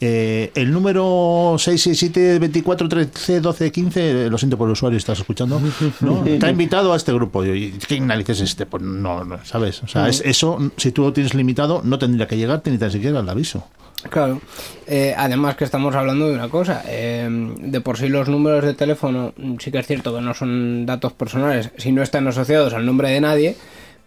[0.00, 5.18] eh, el número 667 24 13 12 15, eh, lo siento por el usuario, estás
[5.18, 5.60] escuchando,
[6.00, 6.22] ¿no?
[6.38, 7.44] te ha invitado a este grupo.
[7.44, 8.66] Y yo, ¿y ¿Qué narices es este?
[8.66, 9.82] Pues no, no, ¿sabes?
[9.82, 12.90] O sea, es, eso, si tú lo tienes limitado, no tendría que llegarte ni tan
[12.90, 13.66] siquiera el aviso.
[14.10, 14.40] Claro.
[14.86, 16.82] Eh, además que estamos hablando de una cosa.
[16.86, 17.28] eh,
[17.58, 21.12] de por sí los números de teléfono sí que es cierto que no son datos
[21.12, 23.56] personales si no están asociados al nombre de nadie.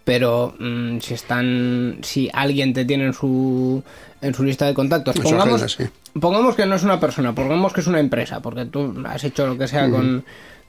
[0.04, 3.82] Pero mm, si están, si alguien te tiene en su
[4.20, 7.80] en su lista de contactos, pongamos, agenda, pongamos que no es una persona, pongamos que
[7.80, 10.24] es una empresa, porque tú has hecho lo que sea con,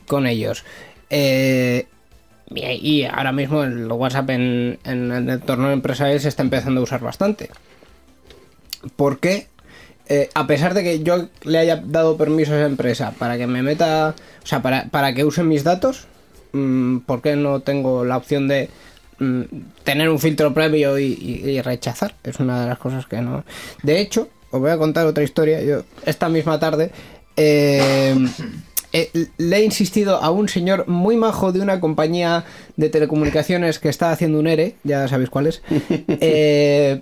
[0.08, 0.64] con ellos.
[1.10, 1.88] Eh,
[2.54, 7.02] y, ahora mismo el WhatsApp en, en el entorno empresarial se está empezando a usar
[7.02, 7.50] bastante.
[8.96, 9.48] ¿Por qué?
[10.08, 13.48] Eh, a pesar de que yo le haya dado permiso a esa empresa para que
[13.48, 16.08] me meta, o sea, para, para que use mis datos,
[16.52, 18.70] mm, ¿por qué no tengo la opción de
[19.22, 19.42] mm,
[19.84, 22.16] tener un filtro previo y, y- y rechazar?
[22.24, 23.44] Es una de las cosas que no.
[23.84, 25.62] De hecho, os voy a contar otra historia.
[25.64, 26.92] Yo esta misma tarde
[27.38, 28.16] eh,
[28.94, 32.44] eh, le he insistido a un señor muy majo de una compañía
[32.76, 35.62] de telecomunicaciones que está haciendo un ERE, ya sabéis cuál es.
[35.70, 37.02] eh,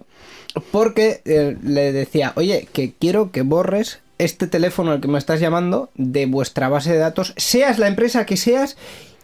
[0.71, 5.39] porque eh, le decía, oye, que quiero que borres este teléfono al que me estás
[5.39, 8.75] llamando de vuestra base de datos, seas la empresa que seas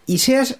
[0.05, 0.57] y seas...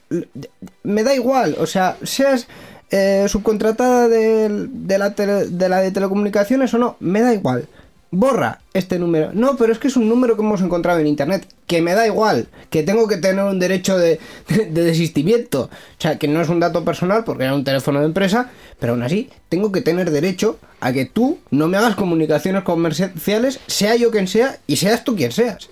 [0.84, 2.48] Me da igual, o sea, seas
[2.92, 7.68] eh, subcontratada de, de la de telecomunicaciones o no, me da igual.
[8.12, 9.32] Borra este número.
[9.34, 11.48] No, pero es que es un número que hemos encontrado en internet.
[11.68, 12.48] Que me da igual.
[12.70, 15.64] Que tengo que tener un derecho de, de, de desistimiento.
[15.64, 18.52] O sea, que no es un dato personal porque era un teléfono de empresa.
[18.80, 23.60] Pero aún así, tengo que tener derecho a que tú no me hagas comunicaciones comerciales,
[23.68, 25.68] sea yo quien sea y seas tú quien seas.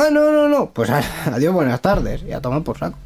[0.00, 0.70] Ah, no, no, no.
[0.72, 0.90] Pues
[1.26, 2.22] adiós, buenas tardes.
[2.28, 2.96] Y a tomar por saco.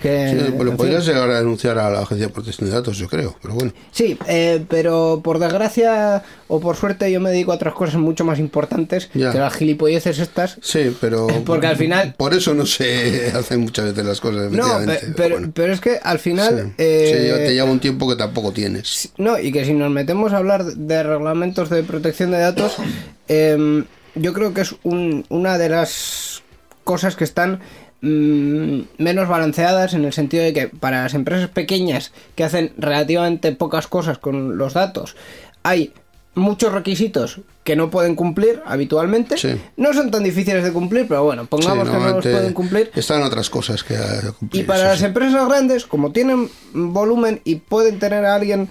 [0.00, 0.76] Que, Sí, lo fin.
[0.76, 3.72] podrías llegar a denunciar a la Agencia de Protección de Datos, yo creo, pero bueno.
[3.90, 8.24] Sí, eh, pero por desgracia o por suerte yo me dedico a otras cosas mucho
[8.24, 9.32] más importantes Ya.
[9.32, 10.56] que las gilipolleces estas.
[10.62, 11.26] Sí, pero...
[11.44, 15.06] Porque al final- Por eso no se hacen muchas veces las cosas, No, efectivamente.
[15.08, 15.52] pe- pero, bueno.
[15.52, 16.66] pero es que al final...
[16.68, 16.72] Sí.
[16.78, 19.10] eh, Sí, te lleva un tiempo que tampoco tienes.
[19.18, 22.76] No, y que si nos metemos a hablar de reglamentos de protección de datos,
[23.26, 23.84] em,
[24.20, 26.42] yo creo que es un- una de las
[26.84, 27.60] cosas que están
[28.00, 33.50] mm, menos balanceadas en el sentido de que para las empresas pequeñas que hacen relativamente
[33.52, 35.16] pocas cosas con los datos,
[35.64, 35.92] hay
[36.36, 39.36] muchos requisitos que no pueden cumplir habitualmente.
[39.36, 39.60] Sí.
[39.76, 42.90] No son tan difíciles de cumplir, pero bueno, Sí, pongamos que no los pueden cumplir.
[42.94, 44.62] Están otras cosas que a cumplir.
[44.62, 48.68] Y para sí, las empresas grandes, como tienen volumen y pueden tener a alguien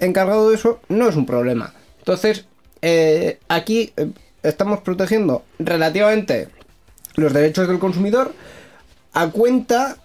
[0.00, 1.74] encargado de eso, no es un problema.
[1.98, 2.46] Entonces,
[2.80, 4.08] eh, aquí eh,
[4.42, 6.48] estamos protegiendo relativamente
[7.14, 8.32] los derechos del consumidor
[9.12, 9.96] a cuenta,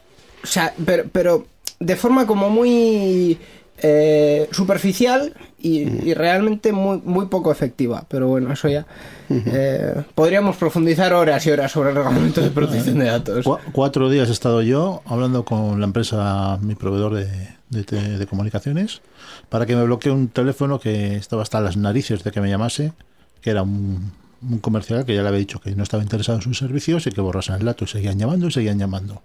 [0.44, 1.48] o sea, pero, pero
[1.80, 3.38] de forma como muy
[3.80, 8.04] eh, superficial y, y realmente muy, muy poco efectiva.
[8.10, 8.86] Pero bueno, eso ya.
[9.30, 13.46] eh, podríamos profundizar horas y horas sobre el reglamento de protección de datos.
[13.46, 19.02] Cu- cuatro días he estado yo hablando con la empresa, mi proveedor de, de comunicaciones,
[19.50, 22.94] para que me bloquee un teléfono que estaba hasta las narices de que me llamase,
[23.42, 26.42] que era un, un comercial que ya le había dicho que no estaba interesado en
[26.42, 29.22] sus servicios y que borrasen el dato y seguían llamando y seguían llamando.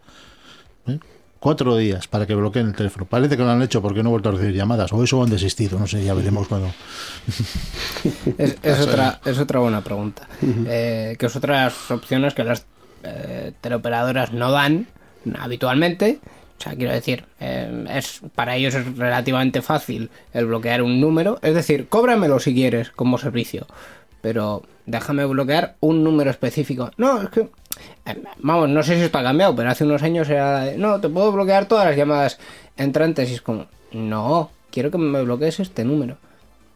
[0.87, 0.99] ¿Eh?
[1.39, 3.05] Cuatro días para que bloqueen el teléfono.
[3.05, 5.31] Parece que lo han hecho porque no he vuelto a recibir llamadas o eso han
[5.31, 6.69] desistido, no sé, ya veremos cuando.
[8.39, 10.29] Es, es otra, es otra buena pregunta.
[10.41, 12.65] Eh, que es otras opciones que las
[13.03, 14.87] eh, teleoperadoras no dan
[15.39, 16.21] habitualmente.
[16.59, 21.41] O sea, quiero decir, eh, es para ellos es relativamente fácil el bloquear un número.
[21.43, 23.67] Es decir, cóbramelo si quieres como servicio.
[24.23, 26.91] Pero déjame bloquear un número específico.
[26.97, 27.41] No, es que...
[28.07, 30.61] eh, Vamos, no sé si esto ha cambiado, pero hace unos años era...
[30.61, 32.39] de, No, te puedo bloquear todas las llamadas
[32.77, 33.31] entrantes.
[33.31, 33.67] Y es como...
[33.93, 36.17] No, quiero que me bloquees este número.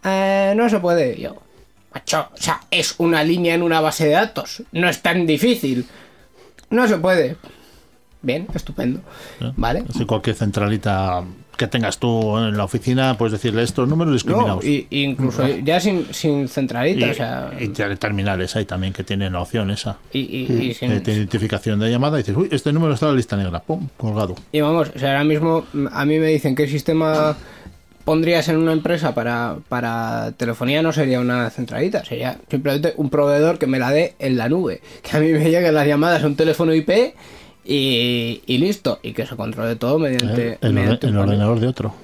[0.05, 1.19] "Eh, no se puede.
[1.21, 1.37] Yo,
[1.95, 4.63] macho, o sea, es una línea en una base de datos.
[4.73, 5.87] No es tan difícil.
[6.69, 7.37] No se puede.
[8.23, 9.01] Bien, estupendo.
[9.41, 9.53] ¿eh?
[9.57, 9.85] Vale.
[9.89, 11.23] Así cualquier centralita
[11.57, 14.65] que tengas tú en la oficina, puedes decirle estos números No, discriminados.
[14.65, 18.93] y, y incluso ya sin, sin centralita, Y, o sea, y te- terminales hay también
[18.93, 19.97] que tienen la opción esa.
[20.13, 23.13] y, y- y sin- de identificación de llamada y dices, uy, este número está en
[23.13, 24.35] la lista negra, pum, colgado.
[24.53, 27.37] Y vamos, o sea, ahora mismo mm, a mí me dicen qué sistema
[28.05, 33.59] pondrías en una empresa para, para telefonía, no sería una centralita, sería simplemente un proveedor
[33.59, 34.81] que me la dé en la nube.
[35.03, 36.89] Que a mí me lleguen las llamadas a un teléfono IP
[37.67, 40.49] y, y listo, y que se controle todo mediante...
[40.53, 40.59] ¿eh?
[40.61, 41.35] el, mediante orde- el un panel.
[41.35, 41.95] ordenador de otro.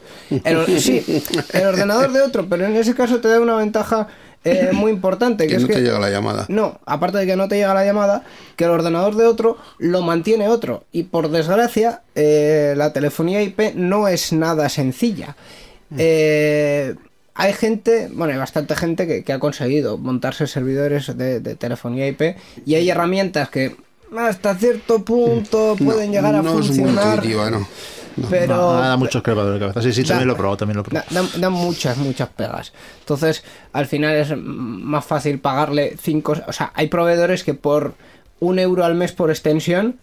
[0.44, 1.05] El sí,
[1.53, 4.09] el ordenador de otro, pero en ese caso te da una ventaja
[4.44, 5.75] eh, muy importante, que, Que es no que...
[5.75, 6.46] te llega la llamada.
[6.48, 8.25] No, aparte de que no te llega la llamada,
[8.57, 10.85] que el ordenador de otro lo mantiene otro.
[10.90, 15.37] Y por desgracia, eh, la telefonía IP no es nada sencilla.
[15.98, 16.94] Eh,
[17.35, 22.07] hay gente, bueno, hay bastante gente que, que ha conseguido montarse servidores de, de telefonía
[22.09, 23.77] IP y hay herramientas que
[24.18, 27.14] hasta cierto punto pueden llegar a no es muy funcionar.
[27.16, 27.66] intuitiva, no.
[28.29, 29.83] pero Da, da muchos quebraderos de cabeza.
[29.83, 31.29] Sí, sí, Da- también lo he probado, también lo da- probado.
[31.33, 32.72] dan, dan muchas, muchas pegas.
[33.01, 36.35] Entonces, al final es más fácil pagarle cinco.
[36.46, 37.94] O sea, hay proveedores que por
[38.40, 39.98] un euro al mes por extensión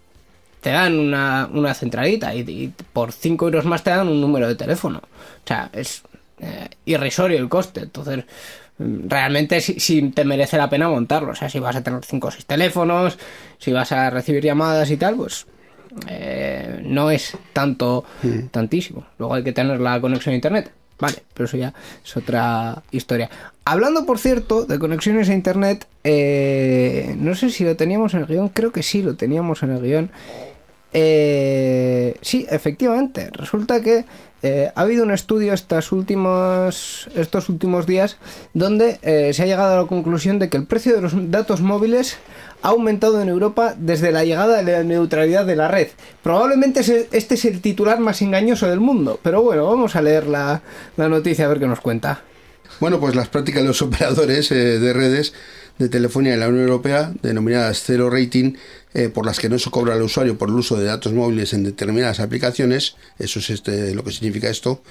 [0.62, 4.46] te dan una, una centralita y, y por 5 euros más te dan un número
[4.48, 5.00] de teléfono.
[5.00, 6.02] O sea, es
[6.40, 7.82] eh, irrisorio el coste.
[7.82, 8.22] Entonces, mm,
[8.80, 11.32] realmente si, si te merece la pena montarlo.
[11.32, 13.18] O sea, si vas a tener 5 o 6 teléfonos,
[13.58, 15.46] si vas a recibir llamadas y tal, pues
[16.08, 18.06] eh, no es tanto,
[18.52, 19.06] tantísimo.
[19.18, 20.72] Luego hay que tener la conexión a internet.
[21.00, 23.30] Vale, pero eso ya es otra historia.
[23.64, 28.26] Hablando, por cierto, de conexiones a internet, eh, no sé si lo teníamos en el
[28.26, 30.12] guion, creo que sí lo teníamos en el guion.
[30.92, 33.30] Eh, sí, efectivamente.
[33.32, 34.04] Resulta que
[34.42, 36.96] eh, ha habido un estudio estos últimos
[37.86, 38.18] días
[38.54, 41.60] donde eh, se ha llegado a la conclusión de que el precio de los datos
[41.62, 42.18] móviles
[42.62, 45.90] ha aumentado en Europa desde la llegada de la neutralidad de la red.
[46.24, 50.62] Probablemente este es el titular más engañoso del mundo, pero bueno, vamos a leer la,
[50.98, 52.22] noticia a ver qué nos cuenta.
[52.80, 55.34] Bueno, pues las prácticas de los operadores eh, de redes
[55.80, 58.54] de telefonía en la Unión Europea, denominadas cero rating,
[58.94, 61.54] eh, por las que no se cobra al usuario por el uso de datos móviles
[61.54, 64.82] en determinadas aplicaciones, eso es este, lo que significa esto,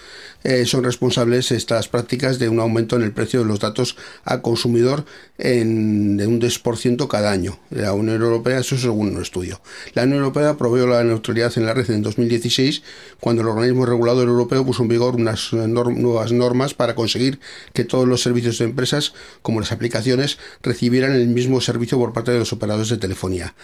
[0.44, 4.40] eh, son responsables estas prácticas de un aumento en el precio de los datos al
[4.40, 5.04] consumidor
[5.37, 7.58] en, de un 10% cada año.
[7.70, 9.61] La Unión Europea, eso es según un estudio.
[9.94, 12.82] La Unión Europea proveó la neutralidad en la red en 2016,
[13.18, 17.40] cuando el organismo regulador europeo puso en vigor unas nuevas normas para conseguir
[17.72, 22.30] que todos los servicios de empresas, como las aplicaciones, recibieran el mismo servicio por parte
[22.30, 23.54] de los operadores de telefonía.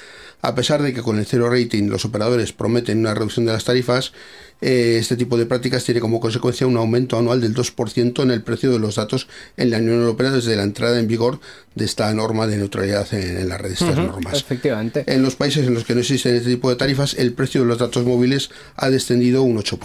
[0.44, 3.64] A pesar de que con el cero rating los operadores prometen una reducción de las
[3.64, 4.12] tarifas,
[4.60, 8.42] eh, este tipo de prácticas tiene como consecuencia un aumento anual del 2% en el
[8.42, 9.26] precio de los datos
[9.56, 11.40] en la Unión Europea desde la entrada en vigor
[11.74, 14.34] de esta norma de neutralidad en, en la red, estas normas.
[14.34, 15.04] Efectivamente.
[15.06, 17.66] En los países en los que no existen este tipo de tarifas, el precio de
[17.66, 19.78] los datos móviles ha descendido un 8%.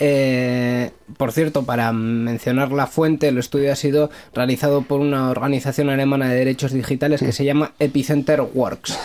[0.00, 5.90] Eh, por cierto, para mencionar la fuente, el estudio ha sido realizado por una organización
[5.90, 8.98] alemana de derechos digitales que se llama Epicenter Works.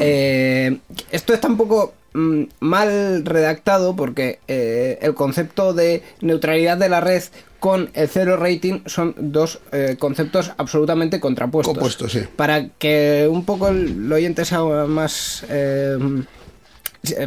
[0.00, 0.78] Eh,
[1.12, 7.00] esto está un poco mm, mal redactado porque eh, el concepto de neutralidad de la
[7.00, 7.22] red
[7.60, 11.74] con el cero rating son dos eh, conceptos absolutamente contrapuestos.
[11.74, 12.20] Compuestos, sí.
[12.36, 15.44] Para que un poco el oyente sea más...
[15.50, 15.98] eh,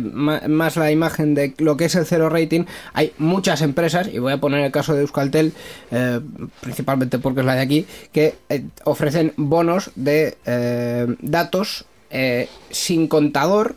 [0.02, 4.34] más la imagen de lo que es el cero rating, hay muchas empresas, y voy
[4.34, 5.54] a poner el caso de Euskaltel,
[5.92, 6.20] eh,
[6.60, 13.08] principalmente porque es la de aquí, que eh, ofrecen bonos de eh, datos eh, sin
[13.08, 13.76] contador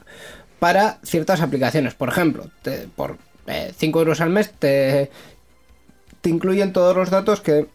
[0.58, 1.94] para ciertas aplicaciones.
[1.94, 2.50] Por ejemplo,
[2.96, 3.18] por
[3.76, 5.10] 5 euros al mes te,
[6.20, 7.66] te incluyen todos los datos que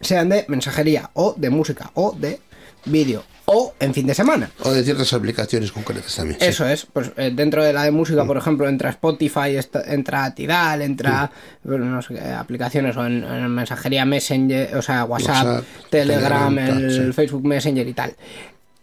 [0.00, 2.40] sean de mensajería, o de música, o de
[2.84, 4.50] vídeo, o en fin de semana.
[4.62, 6.38] O de ciertas aplicaciones concretas también.
[6.40, 6.46] sí.
[6.46, 10.82] Eso es, pues eh, dentro de la de música, por ejemplo, entra Spotify, entra Tidal,
[10.82, 11.30] entra
[11.64, 16.54] bueno, no sé qué aplicaciones o en, en mensajería Messenger, o sea, WhatsApp, WhatsApp, Telegram,
[16.54, 17.12] Telegram, el sí.
[17.12, 18.14] Facebook Messenger y tal.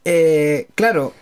[0.05, 1.13] Eh, claro,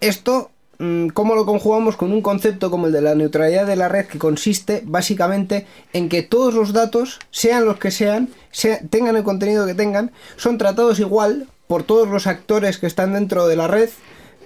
[0.00, 3.88] esto, mm, ¿cómo lo conjugamos con un concepto como el de la neutralidad de la
[3.88, 9.16] red que consiste básicamente en que todos los datos, sean los que sean, sea- tengan
[9.16, 13.56] el contenido que tengan, son tratados igual por todos los actores que están dentro de
[13.56, 13.90] la red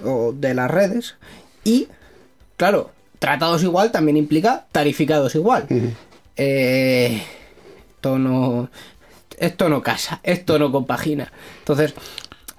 [0.04, 1.16] o de las redes
[1.64, 1.88] y,
[2.56, 5.66] claro, tratados igual también implica tarificados igual.
[6.37, 7.22] Eh,
[7.94, 8.70] esto no...
[9.38, 11.33] Esto no casa, esto no compagina.
[11.61, 11.94] Entonces,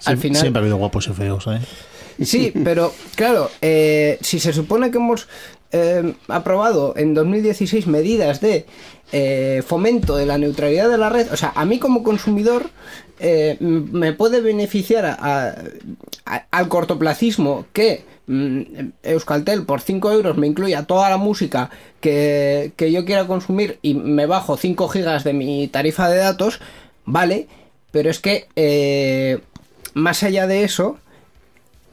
[0.05, 0.41] al final...
[0.41, 1.61] Siempre ha habido guapos y feos, ¿eh?
[2.23, 5.27] Sí, pero claro, eh, si se supone que hemos
[5.71, 8.65] eh, aprobado en 2016 medidas de
[9.11, 12.69] eh, fomento de la neutralidad de la red, o sea, a mí como consumidor
[13.19, 15.55] eh, me puede beneficiar a-
[16.51, 18.61] al cortoplacismo que mm,
[19.03, 23.93] Euskaltel por 5 euros me incluya toda la música que, que yo quiera consumir y
[23.95, 26.59] me bajo 5 gigas de mi tarifa de datos,
[27.05, 27.47] vale,
[27.91, 29.39] pero es que eh,
[29.93, 30.97] más allá de eso,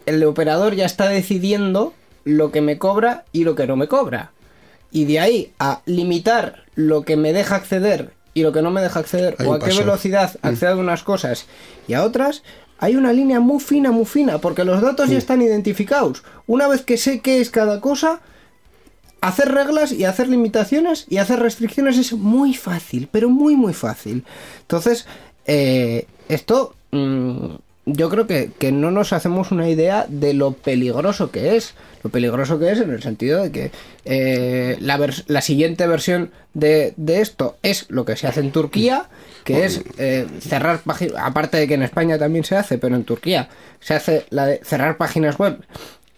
[0.06, 1.92] el operador ya está decidiendo
[2.28, 4.32] lo que me cobra y lo que no me cobra.
[4.90, 8.82] Y de ahí a limitar lo que me deja acceder y lo que no me
[8.82, 9.78] deja acceder, Hay o a qué paso.
[9.80, 11.46] velocidad accedo a unas cosas
[11.88, 12.42] y a otras,
[12.78, 16.22] hay una línea muy fina, muy fina, porque los datos ya están identificados.
[16.46, 18.20] Una vez que sé qué es cada cosa,
[19.22, 24.24] hacer reglas y hacer limitaciones y hacer restricciones es muy fácil, pero muy muy fácil.
[24.60, 25.06] Entonces,
[25.46, 27.54] eh, esto mm,
[27.92, 31.74] yo creo que, que no nos hacemos una idea de lo peligroso que es.
[32.02, 33.70] Lo peligroso que es en el sentido de que
[34.04, 39.08] eh, la, la siguiente versión de, de esto es lo que se hace en Turquía,
[39.44, 43.04] que es eh, cerrar páginas, aparte de que en España también se hace, pero en
[43.04, 43.48] Turquía
[43.80, 45.58] se hace la de cerrar páginas web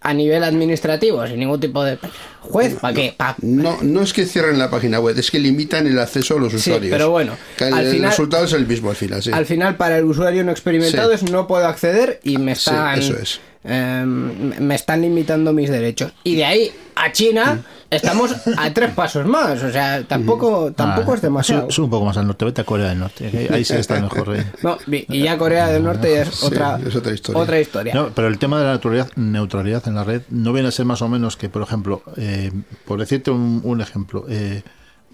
[0.03, 1.99] a nivel administrativo, sin ningún tipo de
[2.41, 3.15] juez, ¿para qué?
[3.17, 6.41] Pa- No, no es que cierren la página web, es que limitan el acceso a
[6.41, 6.91] los Sí, usuarios.
[6.91, 9.31] pero bueno, Que al el final- resultado es el mismo al final, sí.
[9.33, 11.25] Al final, para el usuario no experimentado Sí.
[11.27, 13.41] es no puedo acceder y me Sí, están, eso es.
[13.65, 16.13] eh, me están limitando mis derechos.
[16.25, 19.62] Y de ahí a China estamos a tres pasos más.
[19.62, 21.70] O sea, tampoco, tampoco Ah, es demasiado.
[21.70, 23.49] Sube, un poco más al norte, vete a Corea del Norte.
[23.53, 24.36] Ahí sí está mejor.
[24.36, 24.47] eh.
[24.62, 27.43] No, y ya Corea del Norte ya es Sí, otra, es otra historia.
[27.43, 27.95] otra historia.
[27.95, 30.86] No, pero el tema de la neutralidad, neutralidad en la red no viene a ser
[30.86, 32.51] más o menos que, por ejemplo, eh,
[32.86, 34.62] por decirte un, un ejemplo, eh,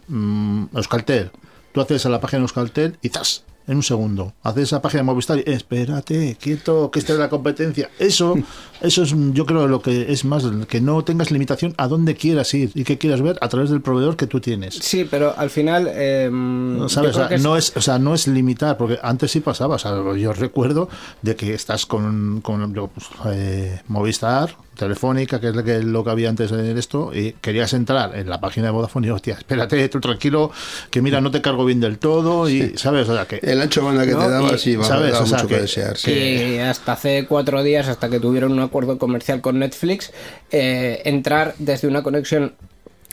[0.08, 1.30] mm, Euskaltel,
[1.72, 3.44] tú haces a la página de Euskaltel y ¡zas!
[3.68, 4.32] En un segundo.
[4.44, 7.90] Haces esa página de Movistar y espérate, quieto, que esta es la competencia.
[7.98, 8.36] Eso,
[8.80, 12.54] eso es yo creo lo que es más, que no tengas limitación a dónde quieras
[12.54, 14.74] ir y qué quieras ver a través del proveedor que tú tienes.
[14.76, 15.88] Sí, pero al final.
[15.90, 17.16] eh, No, ¿sabes?
[17.16, 19.74] O sea, es- no es, o sea, no es limitar, porque antes sí pasaba.
[19.74, 20.88] O sea, yo recuerdo
[21.22, 26.04] de que estás con, con yo, pues, eh, Movistar, Telefónica, que es lo que, lo
[26.04, 29.34] que había antes en esto, y querías entrar en la página de Vodafone y, hostia,
[29.34, 30.52] espérate, tú tranquilo,
[30.90, 33.08] que mira, no te cargo bien del todo, y, ¿sabes?
[33.08, 33.40] O sea, que...
[33.42, 35.12] El ancho de banda que No, te daba y- sí va, ¿sabes?
[35.12, 35.96] daba O sea, mucho que, que- desear.
[35.96, 36.10] sí.
[36.12, 40.12] que hasta hace cuatro días, hasta que tuvieron un acuerdo comercial con Netflix,
[40.52, 42.54] eh, entrar desde una conexión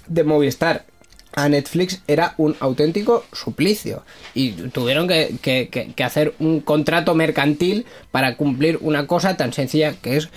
[0.07, 0.85] de Movistar
[1.35, 4.03] a Netflix era un auténtico suplicio
[4.35, 9.51] y tuvieron que, que- que- que hacer un contrato mercantil para cumplir una cosa tan
[9.51, 10.29] sencilla que es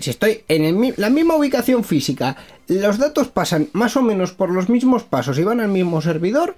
[0.00, 2.36] si estoy en la misma ubicación física
[2.68, 6.54] los datos pasan más o menos por los mismos pasos y van al mismo servidor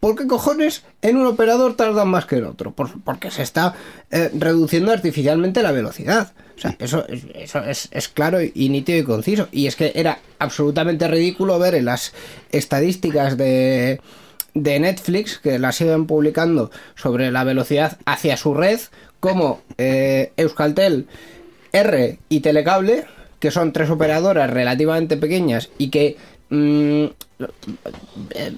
[0.00, 2.72] ¿Por qué cojones en un operador tardan más que en otro?
[2.72, 3.74] Por- porque se está
[4.10, 6.34] eh, reduciendo artificialmente la velocidad.
[6.58, 9.48] O sea, eso, es- claro y nítido y conciso.
[9.50, 12.12] Y es que era absolutamente ridículo ver en las
[12.52, 13.98] estadísticas de,
[14.52, 18.80] de Netflix, que las siguen publicando sobre la velocidad hacia su red,
[19.20, 21.06] como eh, Euskaltel,
[21.74, 23.04] R y Telecable,
[23.40, 26.16] que son tres operadoras relativamente pequeñas y que
[26.48, 27.04] mm,
[28.30, 28.52] eh,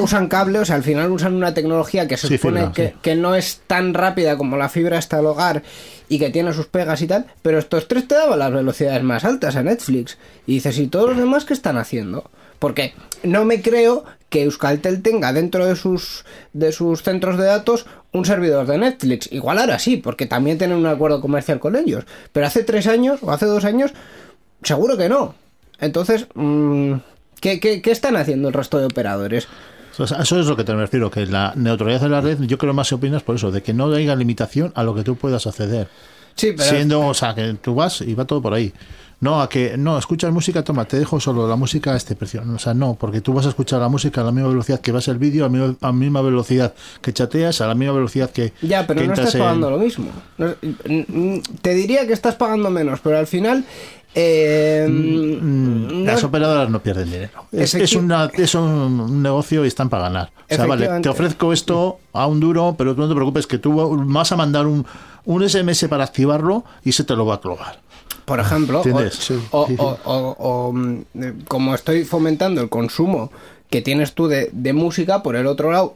[0.00, 2.88] usan cable, o sea, al final usan una tecnología que se Sí, supone fibra, que,
[2.88, 2.94] sí.
[3.02, 5.62] que no es tan rápida como la fibra hasta el hogar
[6.08, 9.24] y que tiene sus pegas y tal, pero estos tres te daban las velocidades más
[9.24, 10.18] altas a Netflix.
[10.46, 12.30] Y dices, ¿y todos los demás qué están haciendo?
[12.58, 17.86] Porque no me creo que Euskaltel tenga dentro de sus, de sus centros de datos
[18.12, 19.30] un servidor de Netflix.
[19.30, 22.04] Igual ahora sí, porque también tienen un acuerdo comercial con ellos.
[22.32, 23.92] Pero hace tres años o hace dos años,
[24.62, 25.34] seguro que no.
[25.78, 26.94] Entonces, mm,
[27.40, 29.48] ¿qué, qué, qué están haciendo el resto de operadores?
[29.98, 32.88] Eso es lo que te refiero, que la neutralidad de la red, yo creo más
[32.88, 35.88] se opinas por eso, de que no haya limitación a lo que tú puedas acceder.
[36.34, 36.68] Sí, pero...
[36.68, 38.74] Siendo, o sea, que tú vas y va todo por ahí.
[39.18, 42.42] No, a que, no, escuchas música, toma, te dejo solo la música a este precio.
[42.54, 44.92] O sea, no, porque tú vas a escuchar la música a la misma velocidad que
[44.92, 47.94] vas el vídeo, a la misma- a la misma velocidad que chateas, a la misma
[47.94, 48.52] velocidad que.
[48.60, 50.10] Ya, pero que no estás en- pagando lo mismo.
[50.38, 53.64] Mm, te diría que estás pagando menos, pero al final...
[54.14, 57.46] eh, Mm, no- Las operadoras no pierden dinero.
[57.52, 60.30] Es, es, una, es un, negocio y están para ganar.
[60.50, 63.58] O sea, vale, te ofrezco esto a un duro, pero tú no te preocupes que
[63.58, 63.74] tú
[64.06, 64.86] vas a mandar un,
[65.24, 67.80] un SMS para activarlo y se te lo va a clogar.
[68.26, 73.30] Por ejemplo, o, o- o- o- o, mm, eh, como estoy fomentando el consumo
[73.70, 75.94] que tienes tú de, de música, por el otro lado,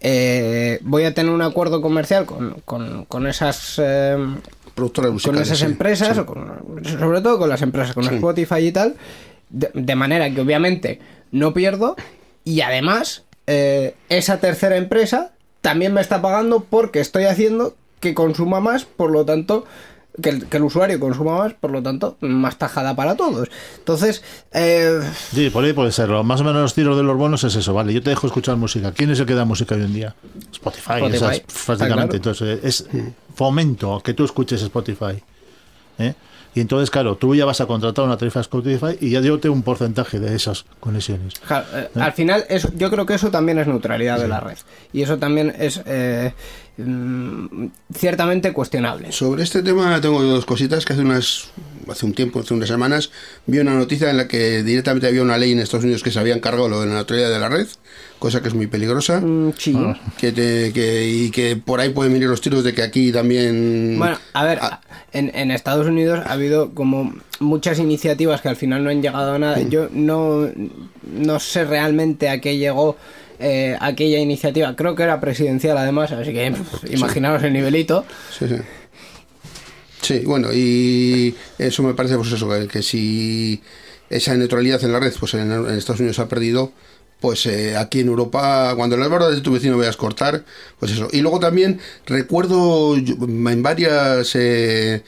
[0.00, 3.80] eh, voy a tener un acuerdo comercial con, con- con esas...
[3.82, 4.16] eh,
[4.74, 6.20] Productoras con esas sí, empresas, sí.
[6.20, 8.16] o con- sobre todo con las empresas, con Sí.
[8.16, 8.96] Spotify y tal,
[9.48, 11.00] de, de manera que obviamente
[11.32, 11.96] no pierdo
[12.44, 18.60] y además eh, esa tercera empresa también me está pagando porque estoy haciendo que consuma
[18.60, 19.64] más, por lo tanto,
[20.22, 23.48] que el, que el usuario consuma más, por lo tanto, más tajada para todos.
[23.78, 25.00] Entonces, eh,
[25.32, 26.22] Sí, por ahí puede serlo.
[26.24, 27.92] Más o menos los tiros de los bonos es eso, vale.
[27.92, 28.92] Yo te dejo escuchar música.
[28.92, 30.14] ¿Quién es el que da música hoy en día?
[30.52, 32.20] Spotify, Spotify, esas, prácticamente.
[32.20, 32.36] claro.
[32.38, 32.86] Entonces, es
[33.34, 35.22] fomento que tú escuches Spotify.
[35.98, 36.14] ¿eh?
[36.56, 39.54] Y entonces, claro, tú ya vas a contratar una tarifa Spotify y ya yo tengo
[39.54, 41.34] un porcentaje de esas conexiones.
[41.44, 44.56] ja- eh, al final, eso, yo creo que eso también es neutralidad de la red.
[44.92, 46.32] Y eso también es eh,
[46.78, 49.12] mm, ciertamente cuestionable.
[49.12, 51.50] Sobre este tema tengo dos cositas que hace unas
[51.90, 53.10] hace un tiempo, hace unas semanas,
[53.46, 56.18] vi una noticia en la que directamente había una ley en Estados Unidos que se
[56.18, 57.68] había encargado lo de la neutralidad de la red,
[58.18, 59.20] cosa que es muy peligrosa.
[59.20, 59.76] Mm, sí.
[60.18, 63.96] Que te- que- y que por ahí pueden venir los tiros de que aquí también
[63.98, 64.80] Bueno, a ver, Ah.
[65.12, 69.34] en, en Estados Unidos ha habido como muchas iniciativas que al final no han llegado
[69.34, 69.60] a nada.
[69.62, 70.48] Yo no,
[71.12, 72.96] no sé realmente a qué llegó
[73.38, 74.74] eh, aquella iniciativa.
[74.76, 78.06] Creo que era presidencial además, así que pff, imaginaos el nivelito.
[78.38, 78.56] Sí, sí.
[80.00, 83.60] Sí, bueno, y eso me parece pues eso, que, que si
[84.08, 86.72] esa neutralidad en la red, pues en, en Estados Unidos ha perdido,
[87.20, 90.44] pues eh, aquí en Europa, cuando las barras de tu vecino veas cortar,
[90.78, 91.08] pues eso.
[91.12, 94.32] Y luego también recuerdo yo- en varias...
[94.34, 95.02] eh,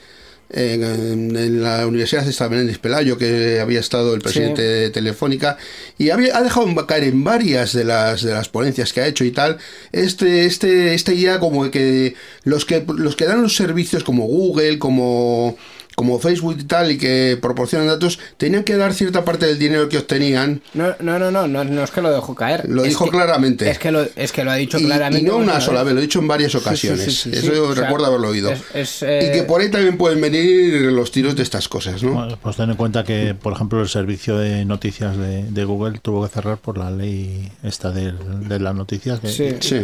[0.51, 4.67] en, la Universidad de Benéndez Pelayo, que había estado el presidente Sí.
[4.67, 5.57] de Telefónica,
[5.97, 9.23] y había, ha dejado caer en varias de las, de las ponencias que ha hecho
[9.25, 9.57] y tal,
[9.91, 14.25] este, este, esta idea como de que los que los que dan los servicios como
[14.25, 15.55] Google, como
[15.99, 19.89] como Facebook y tal, y que proporcionan datos, tenían que dar cierta parte del dinero
[19.89, 22.63] que obtenían No, no, no, no, no, no es que lo dejó caer.
[22.69, 23.69] Lo Es dijo que- claramente.
[23.69, 25.25] Es que lo, es que lo ha dicho y, claramente.
[25.25, 27.05] y no una sola vez, lo he dicho en varias Sí, sí, sí, ocasiones.
[27.05, 27.37] sí, sí.
[27.37, 28.51] Eso O sea, recuerdo haberlo oído.
[28.51, 32.01] es- es, Y eh, que por ahí también pueden venir los tiros de estas cosas,
[32.01, 32.13] ¿no?
[32.13, 35.99] Bueno, pues ten en cuenta que, por ejemplo, el servicio de noticias de, de Google
[36.01, 39.19] tuvo que cerrar por la ley esta de, de las noticias.
[39.19, 39.49] Que, Sí.
[39.59, 39.81] Sí.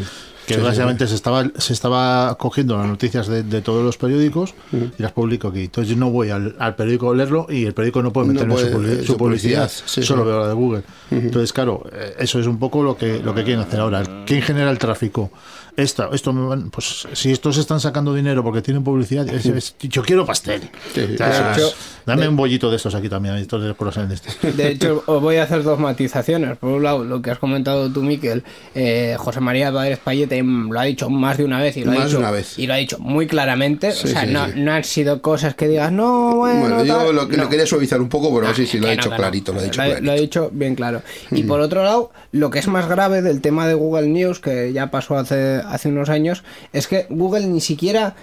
[0.48, 3.98] Que Sí, sí, básicamente se estaba se estaba cogiendo las noticias de, de todos los
[3.98, 5.64] periódicos y las publico aquí.
[5.64, 8.34] Entonces yo no voy al, al periódico a leerlo y el periódico no puede No
[8.34, 9.72] meterme puede, su, publi- eh, su publicidad.
[9.86, 10.84] Solo veo la de Google.
[11.12, 14.04] Entonces, claro, eh, eso es un poco lo que lo que quieren hacer ahora.
[14.26, 15.32] ¿Quién genera el tráfico?
[15.78, 16.34] Esta, esto
[16.72, 20.62] pues si estos están sacando dinero porque tienen publicidad, es- es- yo quiero pastel.
[20.94, 21.64] Sí, O sea, de
[22.06, 24.52] dame un bollito de estos aquí también, estos de corazón de este.
[24.52, 26.58] De hecho, os voy a hacer dos matizaciones.
[26.58, 28.44] Por un lado, lo que has comentado tú, Miquel,
[28.74, 31.92] eh, José María Padres Payete mm, lo ha dicho más de una vez y lo,
[31.92, 32.58] ha, Más de dicho, una vez.
[32.60, 33.92] y lo ha dicho muy claramente.
[33.92, 34.54] Sí, o sea, sí, no, sí.
[34.58, 36.60] no han sido cosas que digas, no, bueno.
[36.62, 37.16] Bueno, yo tal".
[37.16, 37.44] lo, que No.
[37.44, 39.16] lo quería suavizar un poco, pero Ah, sí, sí, lo ha dicho no.
[39.16, 40.06] clarito, lo ha dicho Lo, clarito.
[40.06, 41.02] lo ha dicho bien claro.
[41.32, 44.72] Y por otro lado, lo que es más grave del tema de Google News, que
[44.74, 46.44] ya pasó hace, hace unos años,
[46.74, 48.16] es que Google ni siquiera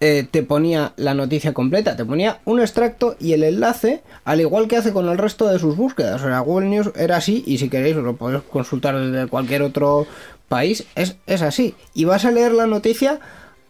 [0.00, 4.68] eh, te ponía la noticia completa, te ponía un extracto y el enlace, al igual
[4.68, 6.22] que hace con el resto de sus búsquedas.
[6.22, 10.06] O sea, Google News era así y si queréis lo podéis consultar desde cualquier otro
[10.48, 11.74] país, es, es así.
[11.94, 13.20] Y vas a leer la noticia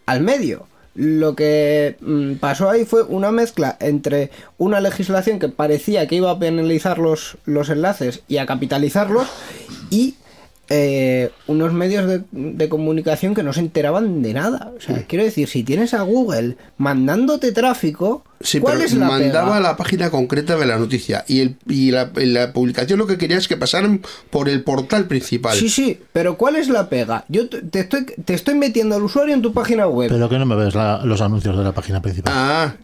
[0.05, 0.67] al medio.
[0.95, 6.31] Lo que mm, pasó ahí fue una mezcla entre una legislación que parecía que iba
[6.31, 9.27] a penalizar los, los enlaces y a capitalizarlos
[9.89, 10.15] y
[10.69, 14.71] eh, unos medios de, de comunicación que no se enteraban de nada.
[14.77, 19.07] O sea, quiero decir, si tienes a Google mandándote tráfico, Sí, ¿cuál pero es la
[19.07, 19.59] mandaba pega?
[19.59, 23.37] la página concreta de la noticia y, el, y la, la publicación lo que quería
[23.37, 25.57] es que pasaran por el portal principal.
[25.57, 27.25] Sí, sí, pero ¿cuál es la pega?
[27.29, 30.09] Yo te te estoy, te estoy metiendo al usuario en tu página web.
[30.11, 32.33] Pero que no me ves la- los anuncios de la página principal.
[32.35, 32.75] Ah,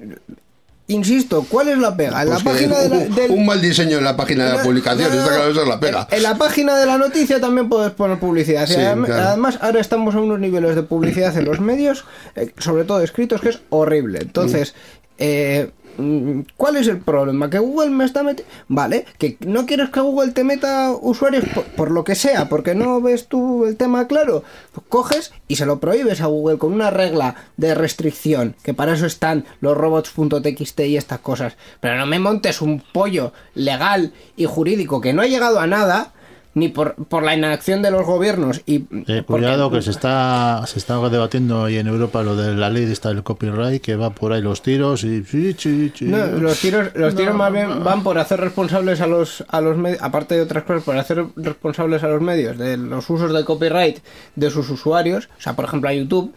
[0.91, 2.21] Insisto, ¿cuál es la pega?
[2.21, 4.57] En la pues página de la, un, del- un mal diseño en la página de
[4.57, 5.35] la publicación, No, no, está no.
[5.37, 6.07] claro, esa es la pega.
[6.11, 8.67] En, la página de la noticia también puedes poner publicidad.
[8.67, 9.05] Sí, claro.
[9.13, 13.41] Además, ahora estamos a unos niveles de publicidad en los medios, eh, sobre todo escritos,
[13.41, 14.19] que es horrible.
[14.21, 14.73] Entonces,
[15.17, 17.49] eh, mm, ¿cuál es el problema?
[17.49, 18.51] Que Google me está metiendo...
[18.67, 21.45] Vale, que no quieres que Google te meta usuarios
[21.75, 24.43] por, lo que sea, porque no ves tú el tema claro.
[24.71, 28.93] Pues coges y se lo prohíbes a Google con una regla de restricción, que para
[28.93, 31.57] eso están los robots.txt y estas cosas.
[31.79, 36.13] Pero no me montes un pollo legal y jurídico que no ha llegado a nada,
[36.53, 38.61] ni por, por la inacción de los gobiernos.
[38.65, 42.55] Y Eh, porque- cuidado que se está se está debatiendo ahí en Europa lo de
[42.55, 45.91] la ley de esta del copyright que va por ahí los tiros y sí, sí,
[45.95, 46.05] sí.
[46.05, 49.77] No, los tiros, los tiros más bien van por hacer responsables a los, a los
[49.77, 53.45] medios, aparte de otras cosas, por hacer responsables a los medios de los usos de
[53.45, 53.99] copyright
[54.35, 56.33] de sus usuarios, o sea, por ejemplo a YouTube,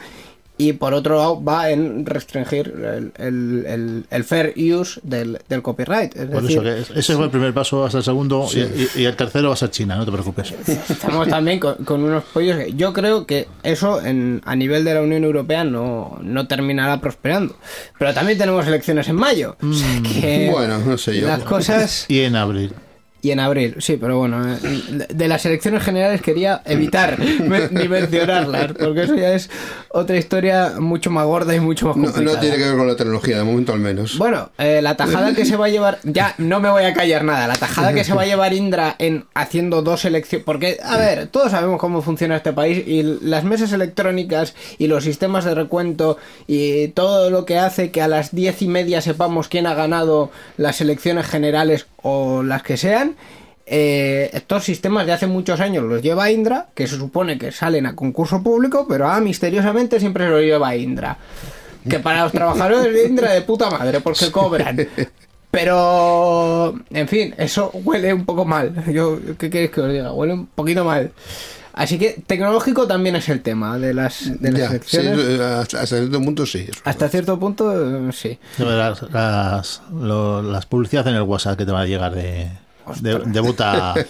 [0.57, 5.63] y por otro lado va en restringir el, el- el- el fair use del, del
[5.63, 6.15] copyright.
[6.15, 8.61] Es Por decir, eso que es- ese fue el primer paso hasta el segundo y,
[8.61, 10.55] y- y el tercero va a ser China, no te preocupes.
[10.89, 14.95] Estamos también con, con unos pollos que yo creo que eso en, a nivel de
[14.95, 17.57] la Unión Europea no, no terminará prosperando.
[17.99, 19.57] Pero también tenemos elecciones en mayo.
[19.61, 20.53] O sea que Mm.
[20.53, 21.27] Bueno, no sé yo.
[21.27, 22.07] Las cosas...
[22.09, 22.73] Y en abril.
[23.25, 24.59] Y en abril, sí, pero bueno, eh,
[25.15, 27.19] de- las elecciones generales quería evitar
[27.71, 29.49] ni mencionarlas, porque eso ya es
[29.89, 32.35] otra historia mucho más gorda y mucho más No, complicada.
[32.37, 34.19] no tiene que ver con la tecnología, de momento al menos.
[34.19, 37.25] Bueno, eh, la tajada que se va a llevar, ya no me voy a callar
[37.25, 40.99] nada, la tajada que se va a llevar Indra en haciendo dos elecciones, porque, a
[40.99, 45.55] ver, todos sabemos cómo funciona este país y las mesas electrónicas y los sistemas de
[45.55, 49.73] recuento y todo lo que hace que a las diez y media sepamos quién ha
[49.73, 53.17] ganado las elecciones generales o las que sean.
[53.67, 57.87] eh, estos sistemas de hace muchos años los lleva Indra, que se supone que salen
[57.87, 61.17] a concurso público, pero ah, misteriosamente siempre los lleva Indra.
[61.89, 64.87] Que para los trabajadores de Indra de puta madre, porque cobran.
[65.51, 68.85] Pero, en fin, eso huele un poco mal.
[68.93, 70.13] Yo, ¿qué queréis que os diga?
[70.13, 71.13] Huele un poquito mal.
[71.75, 75.19] Así que tecnológico también es el tema de las, de las Ya, sí, elecciones.
[75.19, 76.67] eh, hasta, hasta cierto punto sí.
[76.85, 78.39] Hasta cierto punto, eh, sí.
[78.59, 82.49] Las, lo- las publicidades en el WhatsApp que te van a llegar de,
[83.01, 83.95] de, de vota.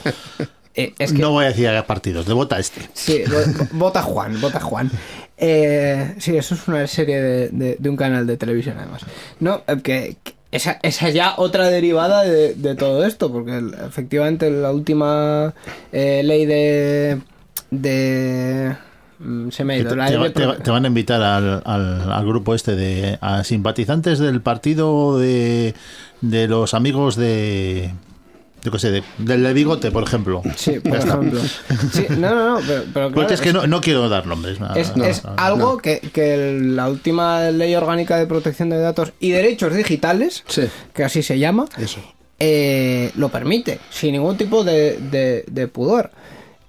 [0.77, 2.81] Eh, es que, No voy a decir a partidos, de vota este.
[2.95, 4.91] Sí, vo- vota Juan, vota Juan.
[5.39, 9.03] Eh, sí, eso es una serie de, de- de un canal de televisión además.
[9.39, 13.75] No, que, que esa, esa es ya otra derivada de, de todo esto, porque el-
[13.87, 15.55] efectivamente la última
[15.93, 17.21] eh, ley de,
[17.83, 18.77] de
[19.19, 19.91] mm, se me ha ido.
[19.91, 23.45] te, La te va- te van a invitar al, al- al grupo este de a
[23.45, 25.75] simpatizantes del partido de,
[26.21, 27.93] de los amigos de
[28.63, 30.41] yo qué sé, de- del de bigote, por ejemplo.
[30.57, 31.39] Sí, por ejemplo.
[31.93, 34.57] Sí, no, no, no, pero, pero claro, Porque es que no, no quiero dar nombres.
[34.75, 40.45] Es, algo que, que la última ley orgánica de protección de datos y derechos digitales,
[40.47, 40.63] Sí.
[40.95, 42.01] que así se llama, Eso.
[42.39, 46.11] eh, lo permite, sin ningún tipo de, de- de pudor.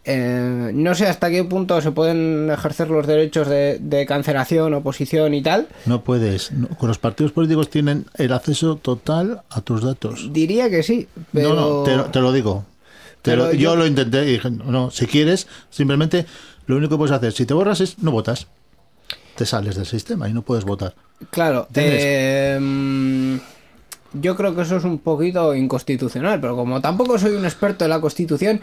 [0.07, 5.33] Eh, no sé hasta qué punto se pueden ejercer los derechos de, de cancelación, oposición
[5.33, 5.67] y tal.
[5.85, 6.51] No puedes.
[6.51, 10.29] no, con los partidos políticos tienen el acceso total a tus datos.
[10.31, 11.55] Diría que sí, pero...
[11.55, 12.65] No, no, te, lo- te lo digo.
[13.23, 16.27] Te lo- yo, yo- lo intenté y dije, no, si quieres, simplemente
[16.67, 18.45] lo único que puedes hacer, si te borras es no votas.
[19.35, 20.93] Te sales del sistema y no puedes votar.
[21.31, 23.35] Claro, eh, mm,
[24.21, 27.89] yo creo que eso es un poquito inconstitucional, pero como tampoco soy un experto en
[27.89, 28.61] la Constitución,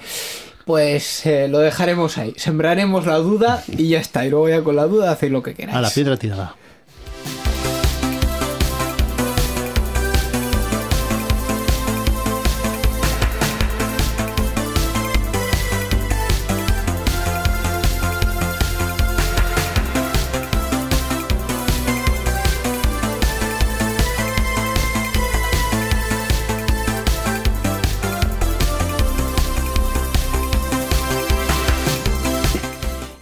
[0.64, 2.34] pues eh, lo dejaremos ahí.
[2.36, 4.26] Sembraremos la duda y ya está.
[4.26, 5.76] Y luego ya con la duda hacéis lo que queráis.
[5.76, 6.56] A la piedra tirada.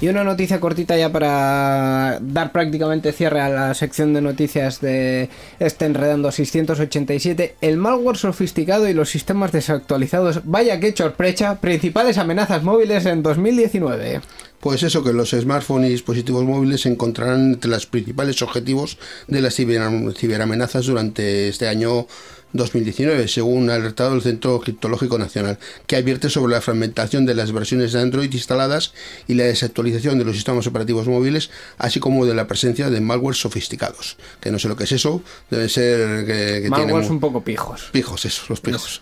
[0.00, 5.28] Y una noticia cortita ya para dar prácticamente cierre a la sección de noticias de
[5.58, 7.56] este Enredando 687.
[7.60, 10.40] El malware sofisticado y los sistemas desactualizados.
[10.44, 11.60] Vaya que sorpresa.
[11.60, 14.22] Principales amenazas móviles en 2019.
[14.60, 19.40] Pues eso, que los smartphones y dispositivos móviles se encontrarán entre los principales objetivos de
[19.40, 22.06] las ciber- ciberamenazas durante este año
[22.52, 27.52] 2019, según ha alertado el Centro Criptológico Nacional, que advierte sobre la fragmentación de las
[27.52, 28.92] versiones de Android instaladas
[29.28, 33.36] y la desactualización de los sistemas operativos móviles, así como de la presencia de malware
[33.36, 34.16] sofisticados.
[34.40, 37.20] Que no sé lo que es eso, debe ser que, que tiene Malwares mu- un
[37.20, 37.88] poco pijos.
[37.92, 39.00] Pijos, eso, los pijos.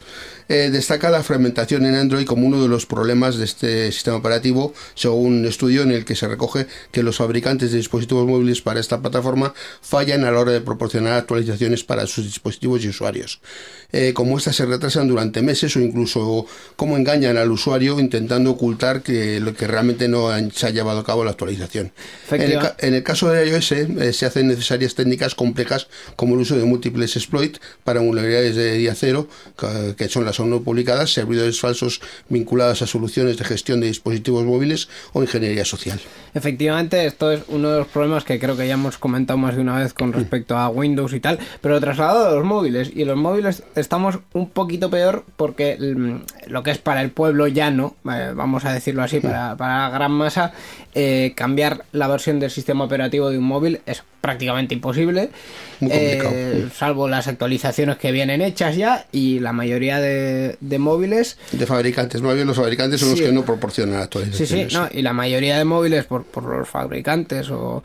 [0.49, 4.72] Eh, destaca la fragmentación en Android como uno de los problemas de este sistema operativo,
[4.94, 8.80] según un estudio en el que se recoge que los fabricantes de dispositivos móviles para
[8.80, 13.40] esta plataforma fallan a la hora de proporcionar actualizaciones para sus dispositivos y usuarios.
[13.92, 16.46] Eh, como estas se retrasan durante meses o incluso
[16.76, 21.01] cómo engañan al usuario intentando ocultar que lo que realmente no han- se ha llevado
[21.01, 21.92] a cabo la actualización.
[22.44, 26.40] En el, en el caso de iOS eh, se hacen necesarias técnicas complejas como el
[26.40, 29.28] uso de múltiples exploits para vulnerabilidades de día cero,
[29.96, 34.45] que son las aún no publicadas, servidores falsos vinculados a soluciones de gestión de dispositivos
[34.45, 36.01] móviles o ingeniería social.
[36.34, 39.62] Efectivamente, esto es uno de los problemas que creo que ya hemos comentado más de
[39.62, 42.91] una vez con respecto a Windows y tal, pero trasladado a los móviles.
[42.95, 47.47] Y los móviles estamos un poquito peor porque mm, lo que es para el pueblo
[47.49, 50.53] llano, eh, vamos a decirlo así, para, para la gran masa,
[50.95, 55.30] eh, cambiar la versión del sistema operativo de un móvil es prácticamente imposible,
[55.80, 61.38] Muy eh, salvo las actualizaciones que vienen hechas ya y la mayoría de, de móviles
[61.52, 63.20] De fabricantes, más bien los fabricantes son Sí.
[63.20, 64.72] los que no proporcionan Sí, actualizaciones.
[64.72, 67.82] sí, no, y la mayoría de móviles por, por los fabricantes o,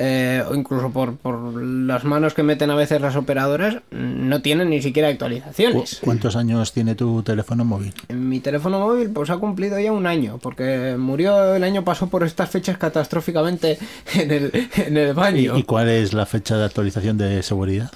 [0.00, 4.70] eh, o incluso por, por las manos que meten a veces las operadoras, no tienen
[4.70, 5.98] ni siquiera ¿Cu- actualizaciones.
[6.04, 7.92] ¿Cuántos años tiene tu teléfono móvil?
[8.08, 12.22] Mi teléfono móvil pues ha cumplido ya un año, porque murió el año pasado por
[12.22, 13.78] estas fechas catastróficamente
[14.14, 15.58] en el, en el ¿Y, baño.
[15.58, 17.90] y cuál es la fecha de actualización de seguridad?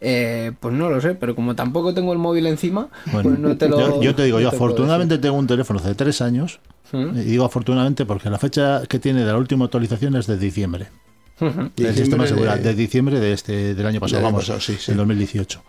[0.00, 3.56] Eh, pues no lo sé, pero como tampoco tengo el móvil encima, Bueno, pues no
[3.56, 3.78] te lo...
[3.96, 6.60] yo, yo te digo, no yo te afortunadamente tengo un teléfono hace tres años.
[6.92, 7.18] ¿Mm?
[7.18, 10.86] Y digo afortunadamente porque la fecha que tiene de la última actualización es de diciembre.
[11.40, 14.60] Diciembre sistema de seguridad, de- de diciembre de este del año pasado, Del vamos, pasado,
[14.60, 14.86] sí, sí.
[14.92, 15.60] del 2018.
[15.60, 15.62] O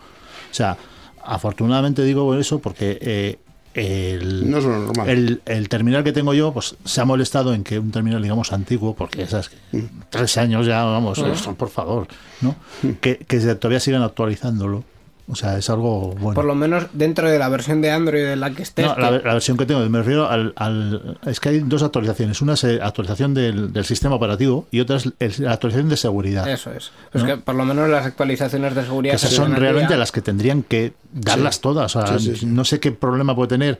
[0.54, 0.76] sea,
[1.24, 3.38] afortunadamente digo eso porque eh,
[3.74, 5.08] el, No es lo normal.
[5.08, 8.52] el, el terminal que tengo yo pues se ha molestado en que un terminal digamos
[8.52, 9.86] antiguo porque esas que Mm.
[10.10, 11.22] tres años ya vamos
[11.56, 12.08] por favor
[12.40, 12.88] no Mm.
[13.00, 14.82] que, que se- todavía sigan actualizándolo
[15.30, 18.40] o sea es algo bueno Por lo menos dentro de la versión de Android en
[18.40, 18.86] la que estés.
[18.86, 21.82] no, que- la, la versión que tengo, me refiero al, al- Es que hay dos
[21.82, 22.40] actualizaciones.
[22.42, 25.96] Una es eh, actualización del, del sistema operativo y otra es el- la actualización de
[25.96, 26.48] seguridad.
[26.48, 26.90] Eso es.
[27.12, 27.30] Pues ¿No?
[27.30, 29.98] que por lo menos las actualizaciones de seguridad que esas son realmente día.
[29.98, 31.94] las que tendrían que darlas todas.
[31.96, 32.46] O sea, Sí, sí, sí.
[32.46, 33.78] No sé qué problema puede tener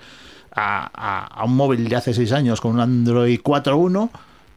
[0.54, 4.10] a, a- a un móvil de hace seis años con un Android 4.1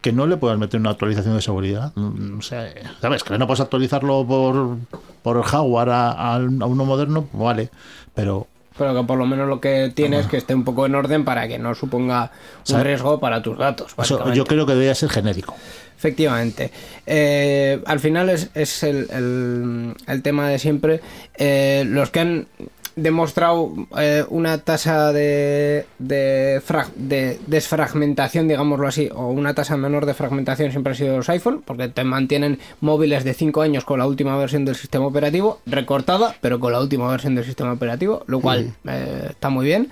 [0.03, 1.95] que no le puedas meter una actualización de seguridad.
[1.95, 3.23] No sé, ¿sabes?
[3.23, 4.77] Que no puedes actualizarlo por,
[5.23, 7.69] por hardware a, a- a uno moderno, vale.
[8.13, 8.45] Pero
[8.77, 11.23] Pero que por lo menos lo que tiene es que esté un poco en orden
[11.25, 12.83] para que no suponga un ¿Sabe?
[12.83, 13.93] riesgo para tus datos.
[13.97, 15.55] eso yo creo que debería ser genérico.
[15.97, 16.69] Efectivamente.
[17.05, 20.99] Eh, al final es, es el, el- el tema de siempre.
[21.37, 22.47] Eh, los que han
[22.95, 30.05] demostrado eh, una tasa de, de, frag- de desfragmentación, digámoslo así, o una tasa menor
[30.05, 33.99] de fragmentación siempre han sido los iPhone, porque te mantienen móviles de 5 años con
[33.99, 38.23] la última versión del sistema operativo, recortada, pero con la última versión del sistema operativo,
[38.27, 39.89] lo cual eh, está muy bien.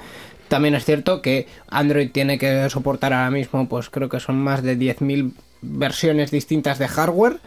[0.47, 4.61] También es cierto que Android tiene que soportar ahora mismo, pues creo que son más
[4.63, 5.31] de 10.000
[5.61, 7.37] versiones distintas de hardware.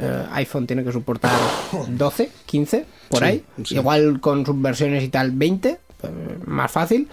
[0.00, 1.30] Eh, iPhone tiene que soportar
[1.88, 3.44] 12, 15, por Sí, ahí.
[3.64, 3.74] sí.
[3.76, 5.78] Igual con sus versiones y tal 20, eh,
[6.46, 7.08] más fácil.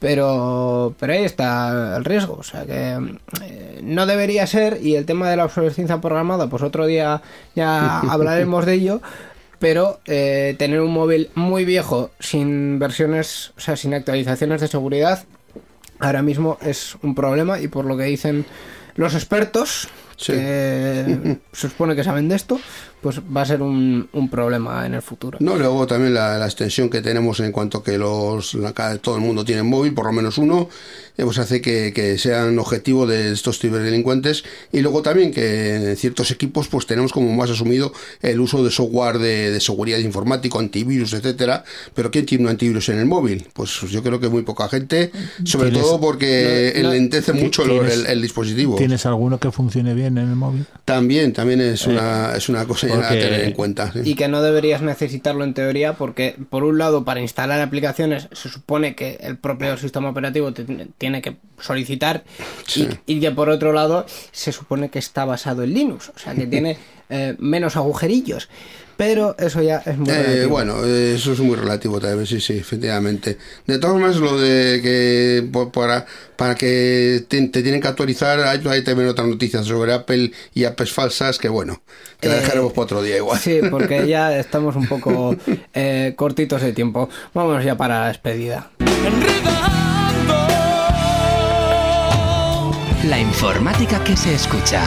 [0.00, 2.34] Pero, pero ahí está el riesgo.
[2.34, 2.96] O sea que
[3.42, 4.78] eh, no debería ser.
[4.80, 7.20] Y el tema de la obsolescencia programada, pues otro día
[7.56, 9.00] ya hablaremos de ello.
[9.58, 15.24] Pero eh, tener un móvil muy viejo, sin versiones, o sea, sin actualizaciones de seguridad,
[15.98, 17.58] ahora mismo es un problema.
[17.58, 18.46] Y por lo que dicen
[18.94, 22.60] los expertos, Que se supone que saben de esto,
[23.00, 25.38] pues va a ser un, un problema en el futuro.
[25.40, 29.20] No, luego también la, la extensión que tenemos en cuanto que los la- todo el
[29.22, 30.68] mundo tiene móvil, por lo menos uno,
[31.16, 35.96] eh, pues hace que, que sean objetivo de estos ciberdelincuentes y luego también que en
[35.96, 40.58] ciertos equipos pues tenemos como más asumido el uso de software de, de seguridad informático,
[40.58, 43.46] antivirus, etcétera, pero ¿quién tiene un antivirus en el móvil?
[43.52, 45.10] Pues yo creo que muy poca gente,
[45.44, 48.76] sobre ¿Tienes- todo porque no- no- enlentece mucho lo- ¿Tienes- el, el dispositivo.
[48.76, 50.66] ¿Tienes alguno que funcione bien en el móvil?
[50.84, 53.92] También, también es una, es una cosa ya a Porque- tener en cuenta.
[53.92, 54.00] sí.
[54.04, 58.48] Y que no deberías necesitarlo en teoría porque, por un lado, para instalar aplicaciones se
[58.48, 60.64] supone que el propio sistema operativo te
[60.98, 62.24] tiene que solicitar
[62.66, 62.88] Sí.
[63.06, 66.34] y, y que, por otro lado, se supone que está basado en Linux, o sea,
[66.34, 66.76] que tiene
[67.10, 68.48] eh, menos agujerillos.
[68.98, 70.48] Pero eso ya es muy Eh, relativo.
[70.50, 73.38] bueno, eh, eso es muy relativo también, sí, sí, efectivamente.
[73.64, 78.40] De todas maneras, lo de que por- para, para que te, te tienen que actualizar,
[78.40, 81.80] hay, hay también otras noticias sobre Apple y apps falsas que, bueno,
[82.20, 83.38] que la Eh, dejaremos para otro día igual.
[83.38, 85.36] Sí, porque ya estamos un poco
[85.74, 87.08] eh, cortitos de tiempo.
[87.34, 88.72] Vámonos ya para la despedida.
[93.04, 94.82] La informática que se escucha.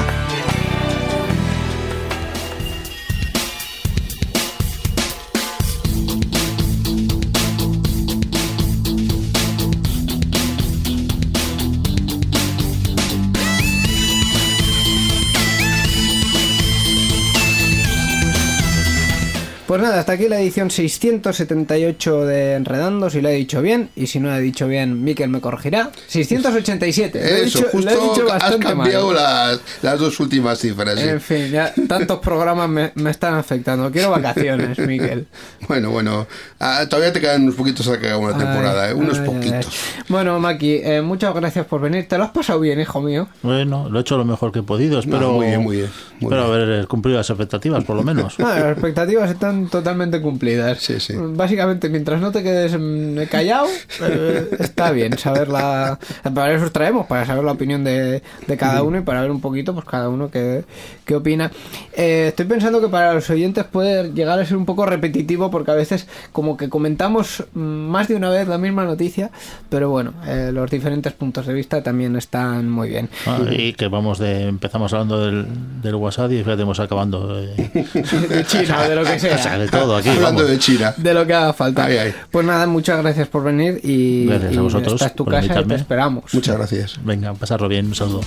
[19.72, 24.07] Pues nada, hasta aquí la edición 678 de Enredando, si lo he dicho bien, y
[24.07, 25.91] si no lo he dicho bien, Miquel me corregirá.
[26.07, 27.17] 687.
[27.17, 29.15] Lo he Eso, dicho, lo he justo dicho has bastante cambiado mal.
[29.15, 30.99] las, las dos últimas cifras.
[30.99, 31.07] sí.
[31.07, 33.89] En fin, ya tantos programas me, me están afectando.
[33.93, 35.28] Quiero vacaciones, Miquel.
[35.69, 36.28] Bueno, bueno,
[36.59, 38.93] ah, todavía te quedan unos poquitos a que haga una temporada, Ay, ¿eh?
[38.93, 39.34] unos ay, ay.
[39.34, 39.74] poquitos.
[40.09, 42.09] Bueno, Maki, eh, muchas gracias por venir.
[42.09, 43.30] ¿Te lo has pasado bien, hijo mío?
[43.41, 44.99] Bueno, lo he hecho lo mejor que he podido.
[44.99, 46.61] Espero, muy bien, muy bien, muy espero bien.
[46.69, 48.36] haber cumplido las expectativas, por lo menos.
[48.41, 50.80] Ah, las expectativas están totalmente cumplidas.
[50.80, 51.14] Sí, sí.
[51.18, 53.68] Básicamente, mientras no te quedes mm, callado,
[54.01, 55.99] eh, está bien saber la.
[56.34, 59.32] Para eso os traemos, para saber la opinión de, de cada uno y para ver
[59.32, 60.64] un poquito, pues cada uno qué,
[61.12, 61.51] qué opina.
[61.93, 65.72] Eh, estoy pensando que para los oyentes puede llegar a ser un poco repetitivo porque
[65.72, 69.30] a veces, como que comentamos más de una vez la misma noticia,
[69.70, 73.09] pero bueno, eh, los diferentes puntos de vista también están muy bien.
[73.26, 74.47] Ah, y que vamos de.
[74.47, 75.47] Empezamos hablando del,
[75.82, 77.55] del WhatsApp y hemos acabando de,
[78.30, 79.57] De China de lo que o sea, sea.
[79.57, 80.09] de todo aquí.
[80.09, 80.49] Hablando vamos.
[80.49, 80.93] de China.
[80.95, 81.86] De lo que haga falta.
[81.86, 82.14] Ay, ay.
[82.32, 85.59] Pues nada, muchas gracias por venir y, Gracias a y vosotros esta es tu casa
[85.59, 86.34] y te esperamos.
[86.34, 86.99] Muchas gracias.
[87.03, 88.22] Venga, pasarlo bien, un saludo.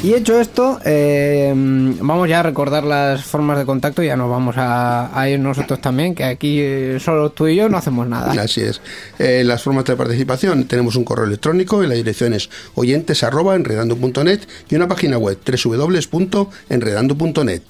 [0.00, 4.00] Y hecho esto, eh, vamos ya a recordar las formas de contacto.
[4.00, 7.78] Ya nos vamos a, ir nosotros también, que aquí eh, solo tú y yo no
[7.78, 8.30] hacemos nada.
[8.40, 8.80] Así es.
[9.18, 13.56] Eh, las formas de participación, tenemos un correo electrónico y la dirección es oyentes arroba
[13.56, 17.62] enredando.net y una página web www.enredando.net.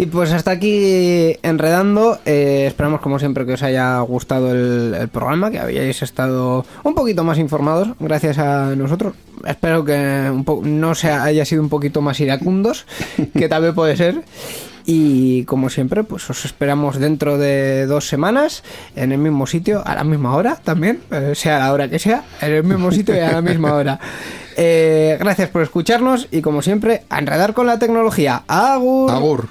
[0.00, 2.18] Y pues hasta aquí enredando.
[2.24, 7.22] Eh, esperamos como siempre que os haya gustado el, programa, que habíais estado un poquito
[7.22, 9.12] más informados gracias a nosotros.
[9.46, 12.86] Espero que un po- no se haya sido un poquito más iracundos,
[13.38, 14.22] que tal vez puede ser.
[14.86, 18.64] Y como siempre, pues os esperamos dentro de dos semanas
[18.96, 22.24] en el mismo sitio, a la misma hora también, eh, sea la hora que sea,
[22.40, 24.00] en el mismo sitio y a la misma hora.
[24.56, 28.44] Eh, gracias por escucharnos y como siempre, a enredar con la tecnología.
[28.48, 29.10] ¡Agur!
[29.10, 29.48] Agur.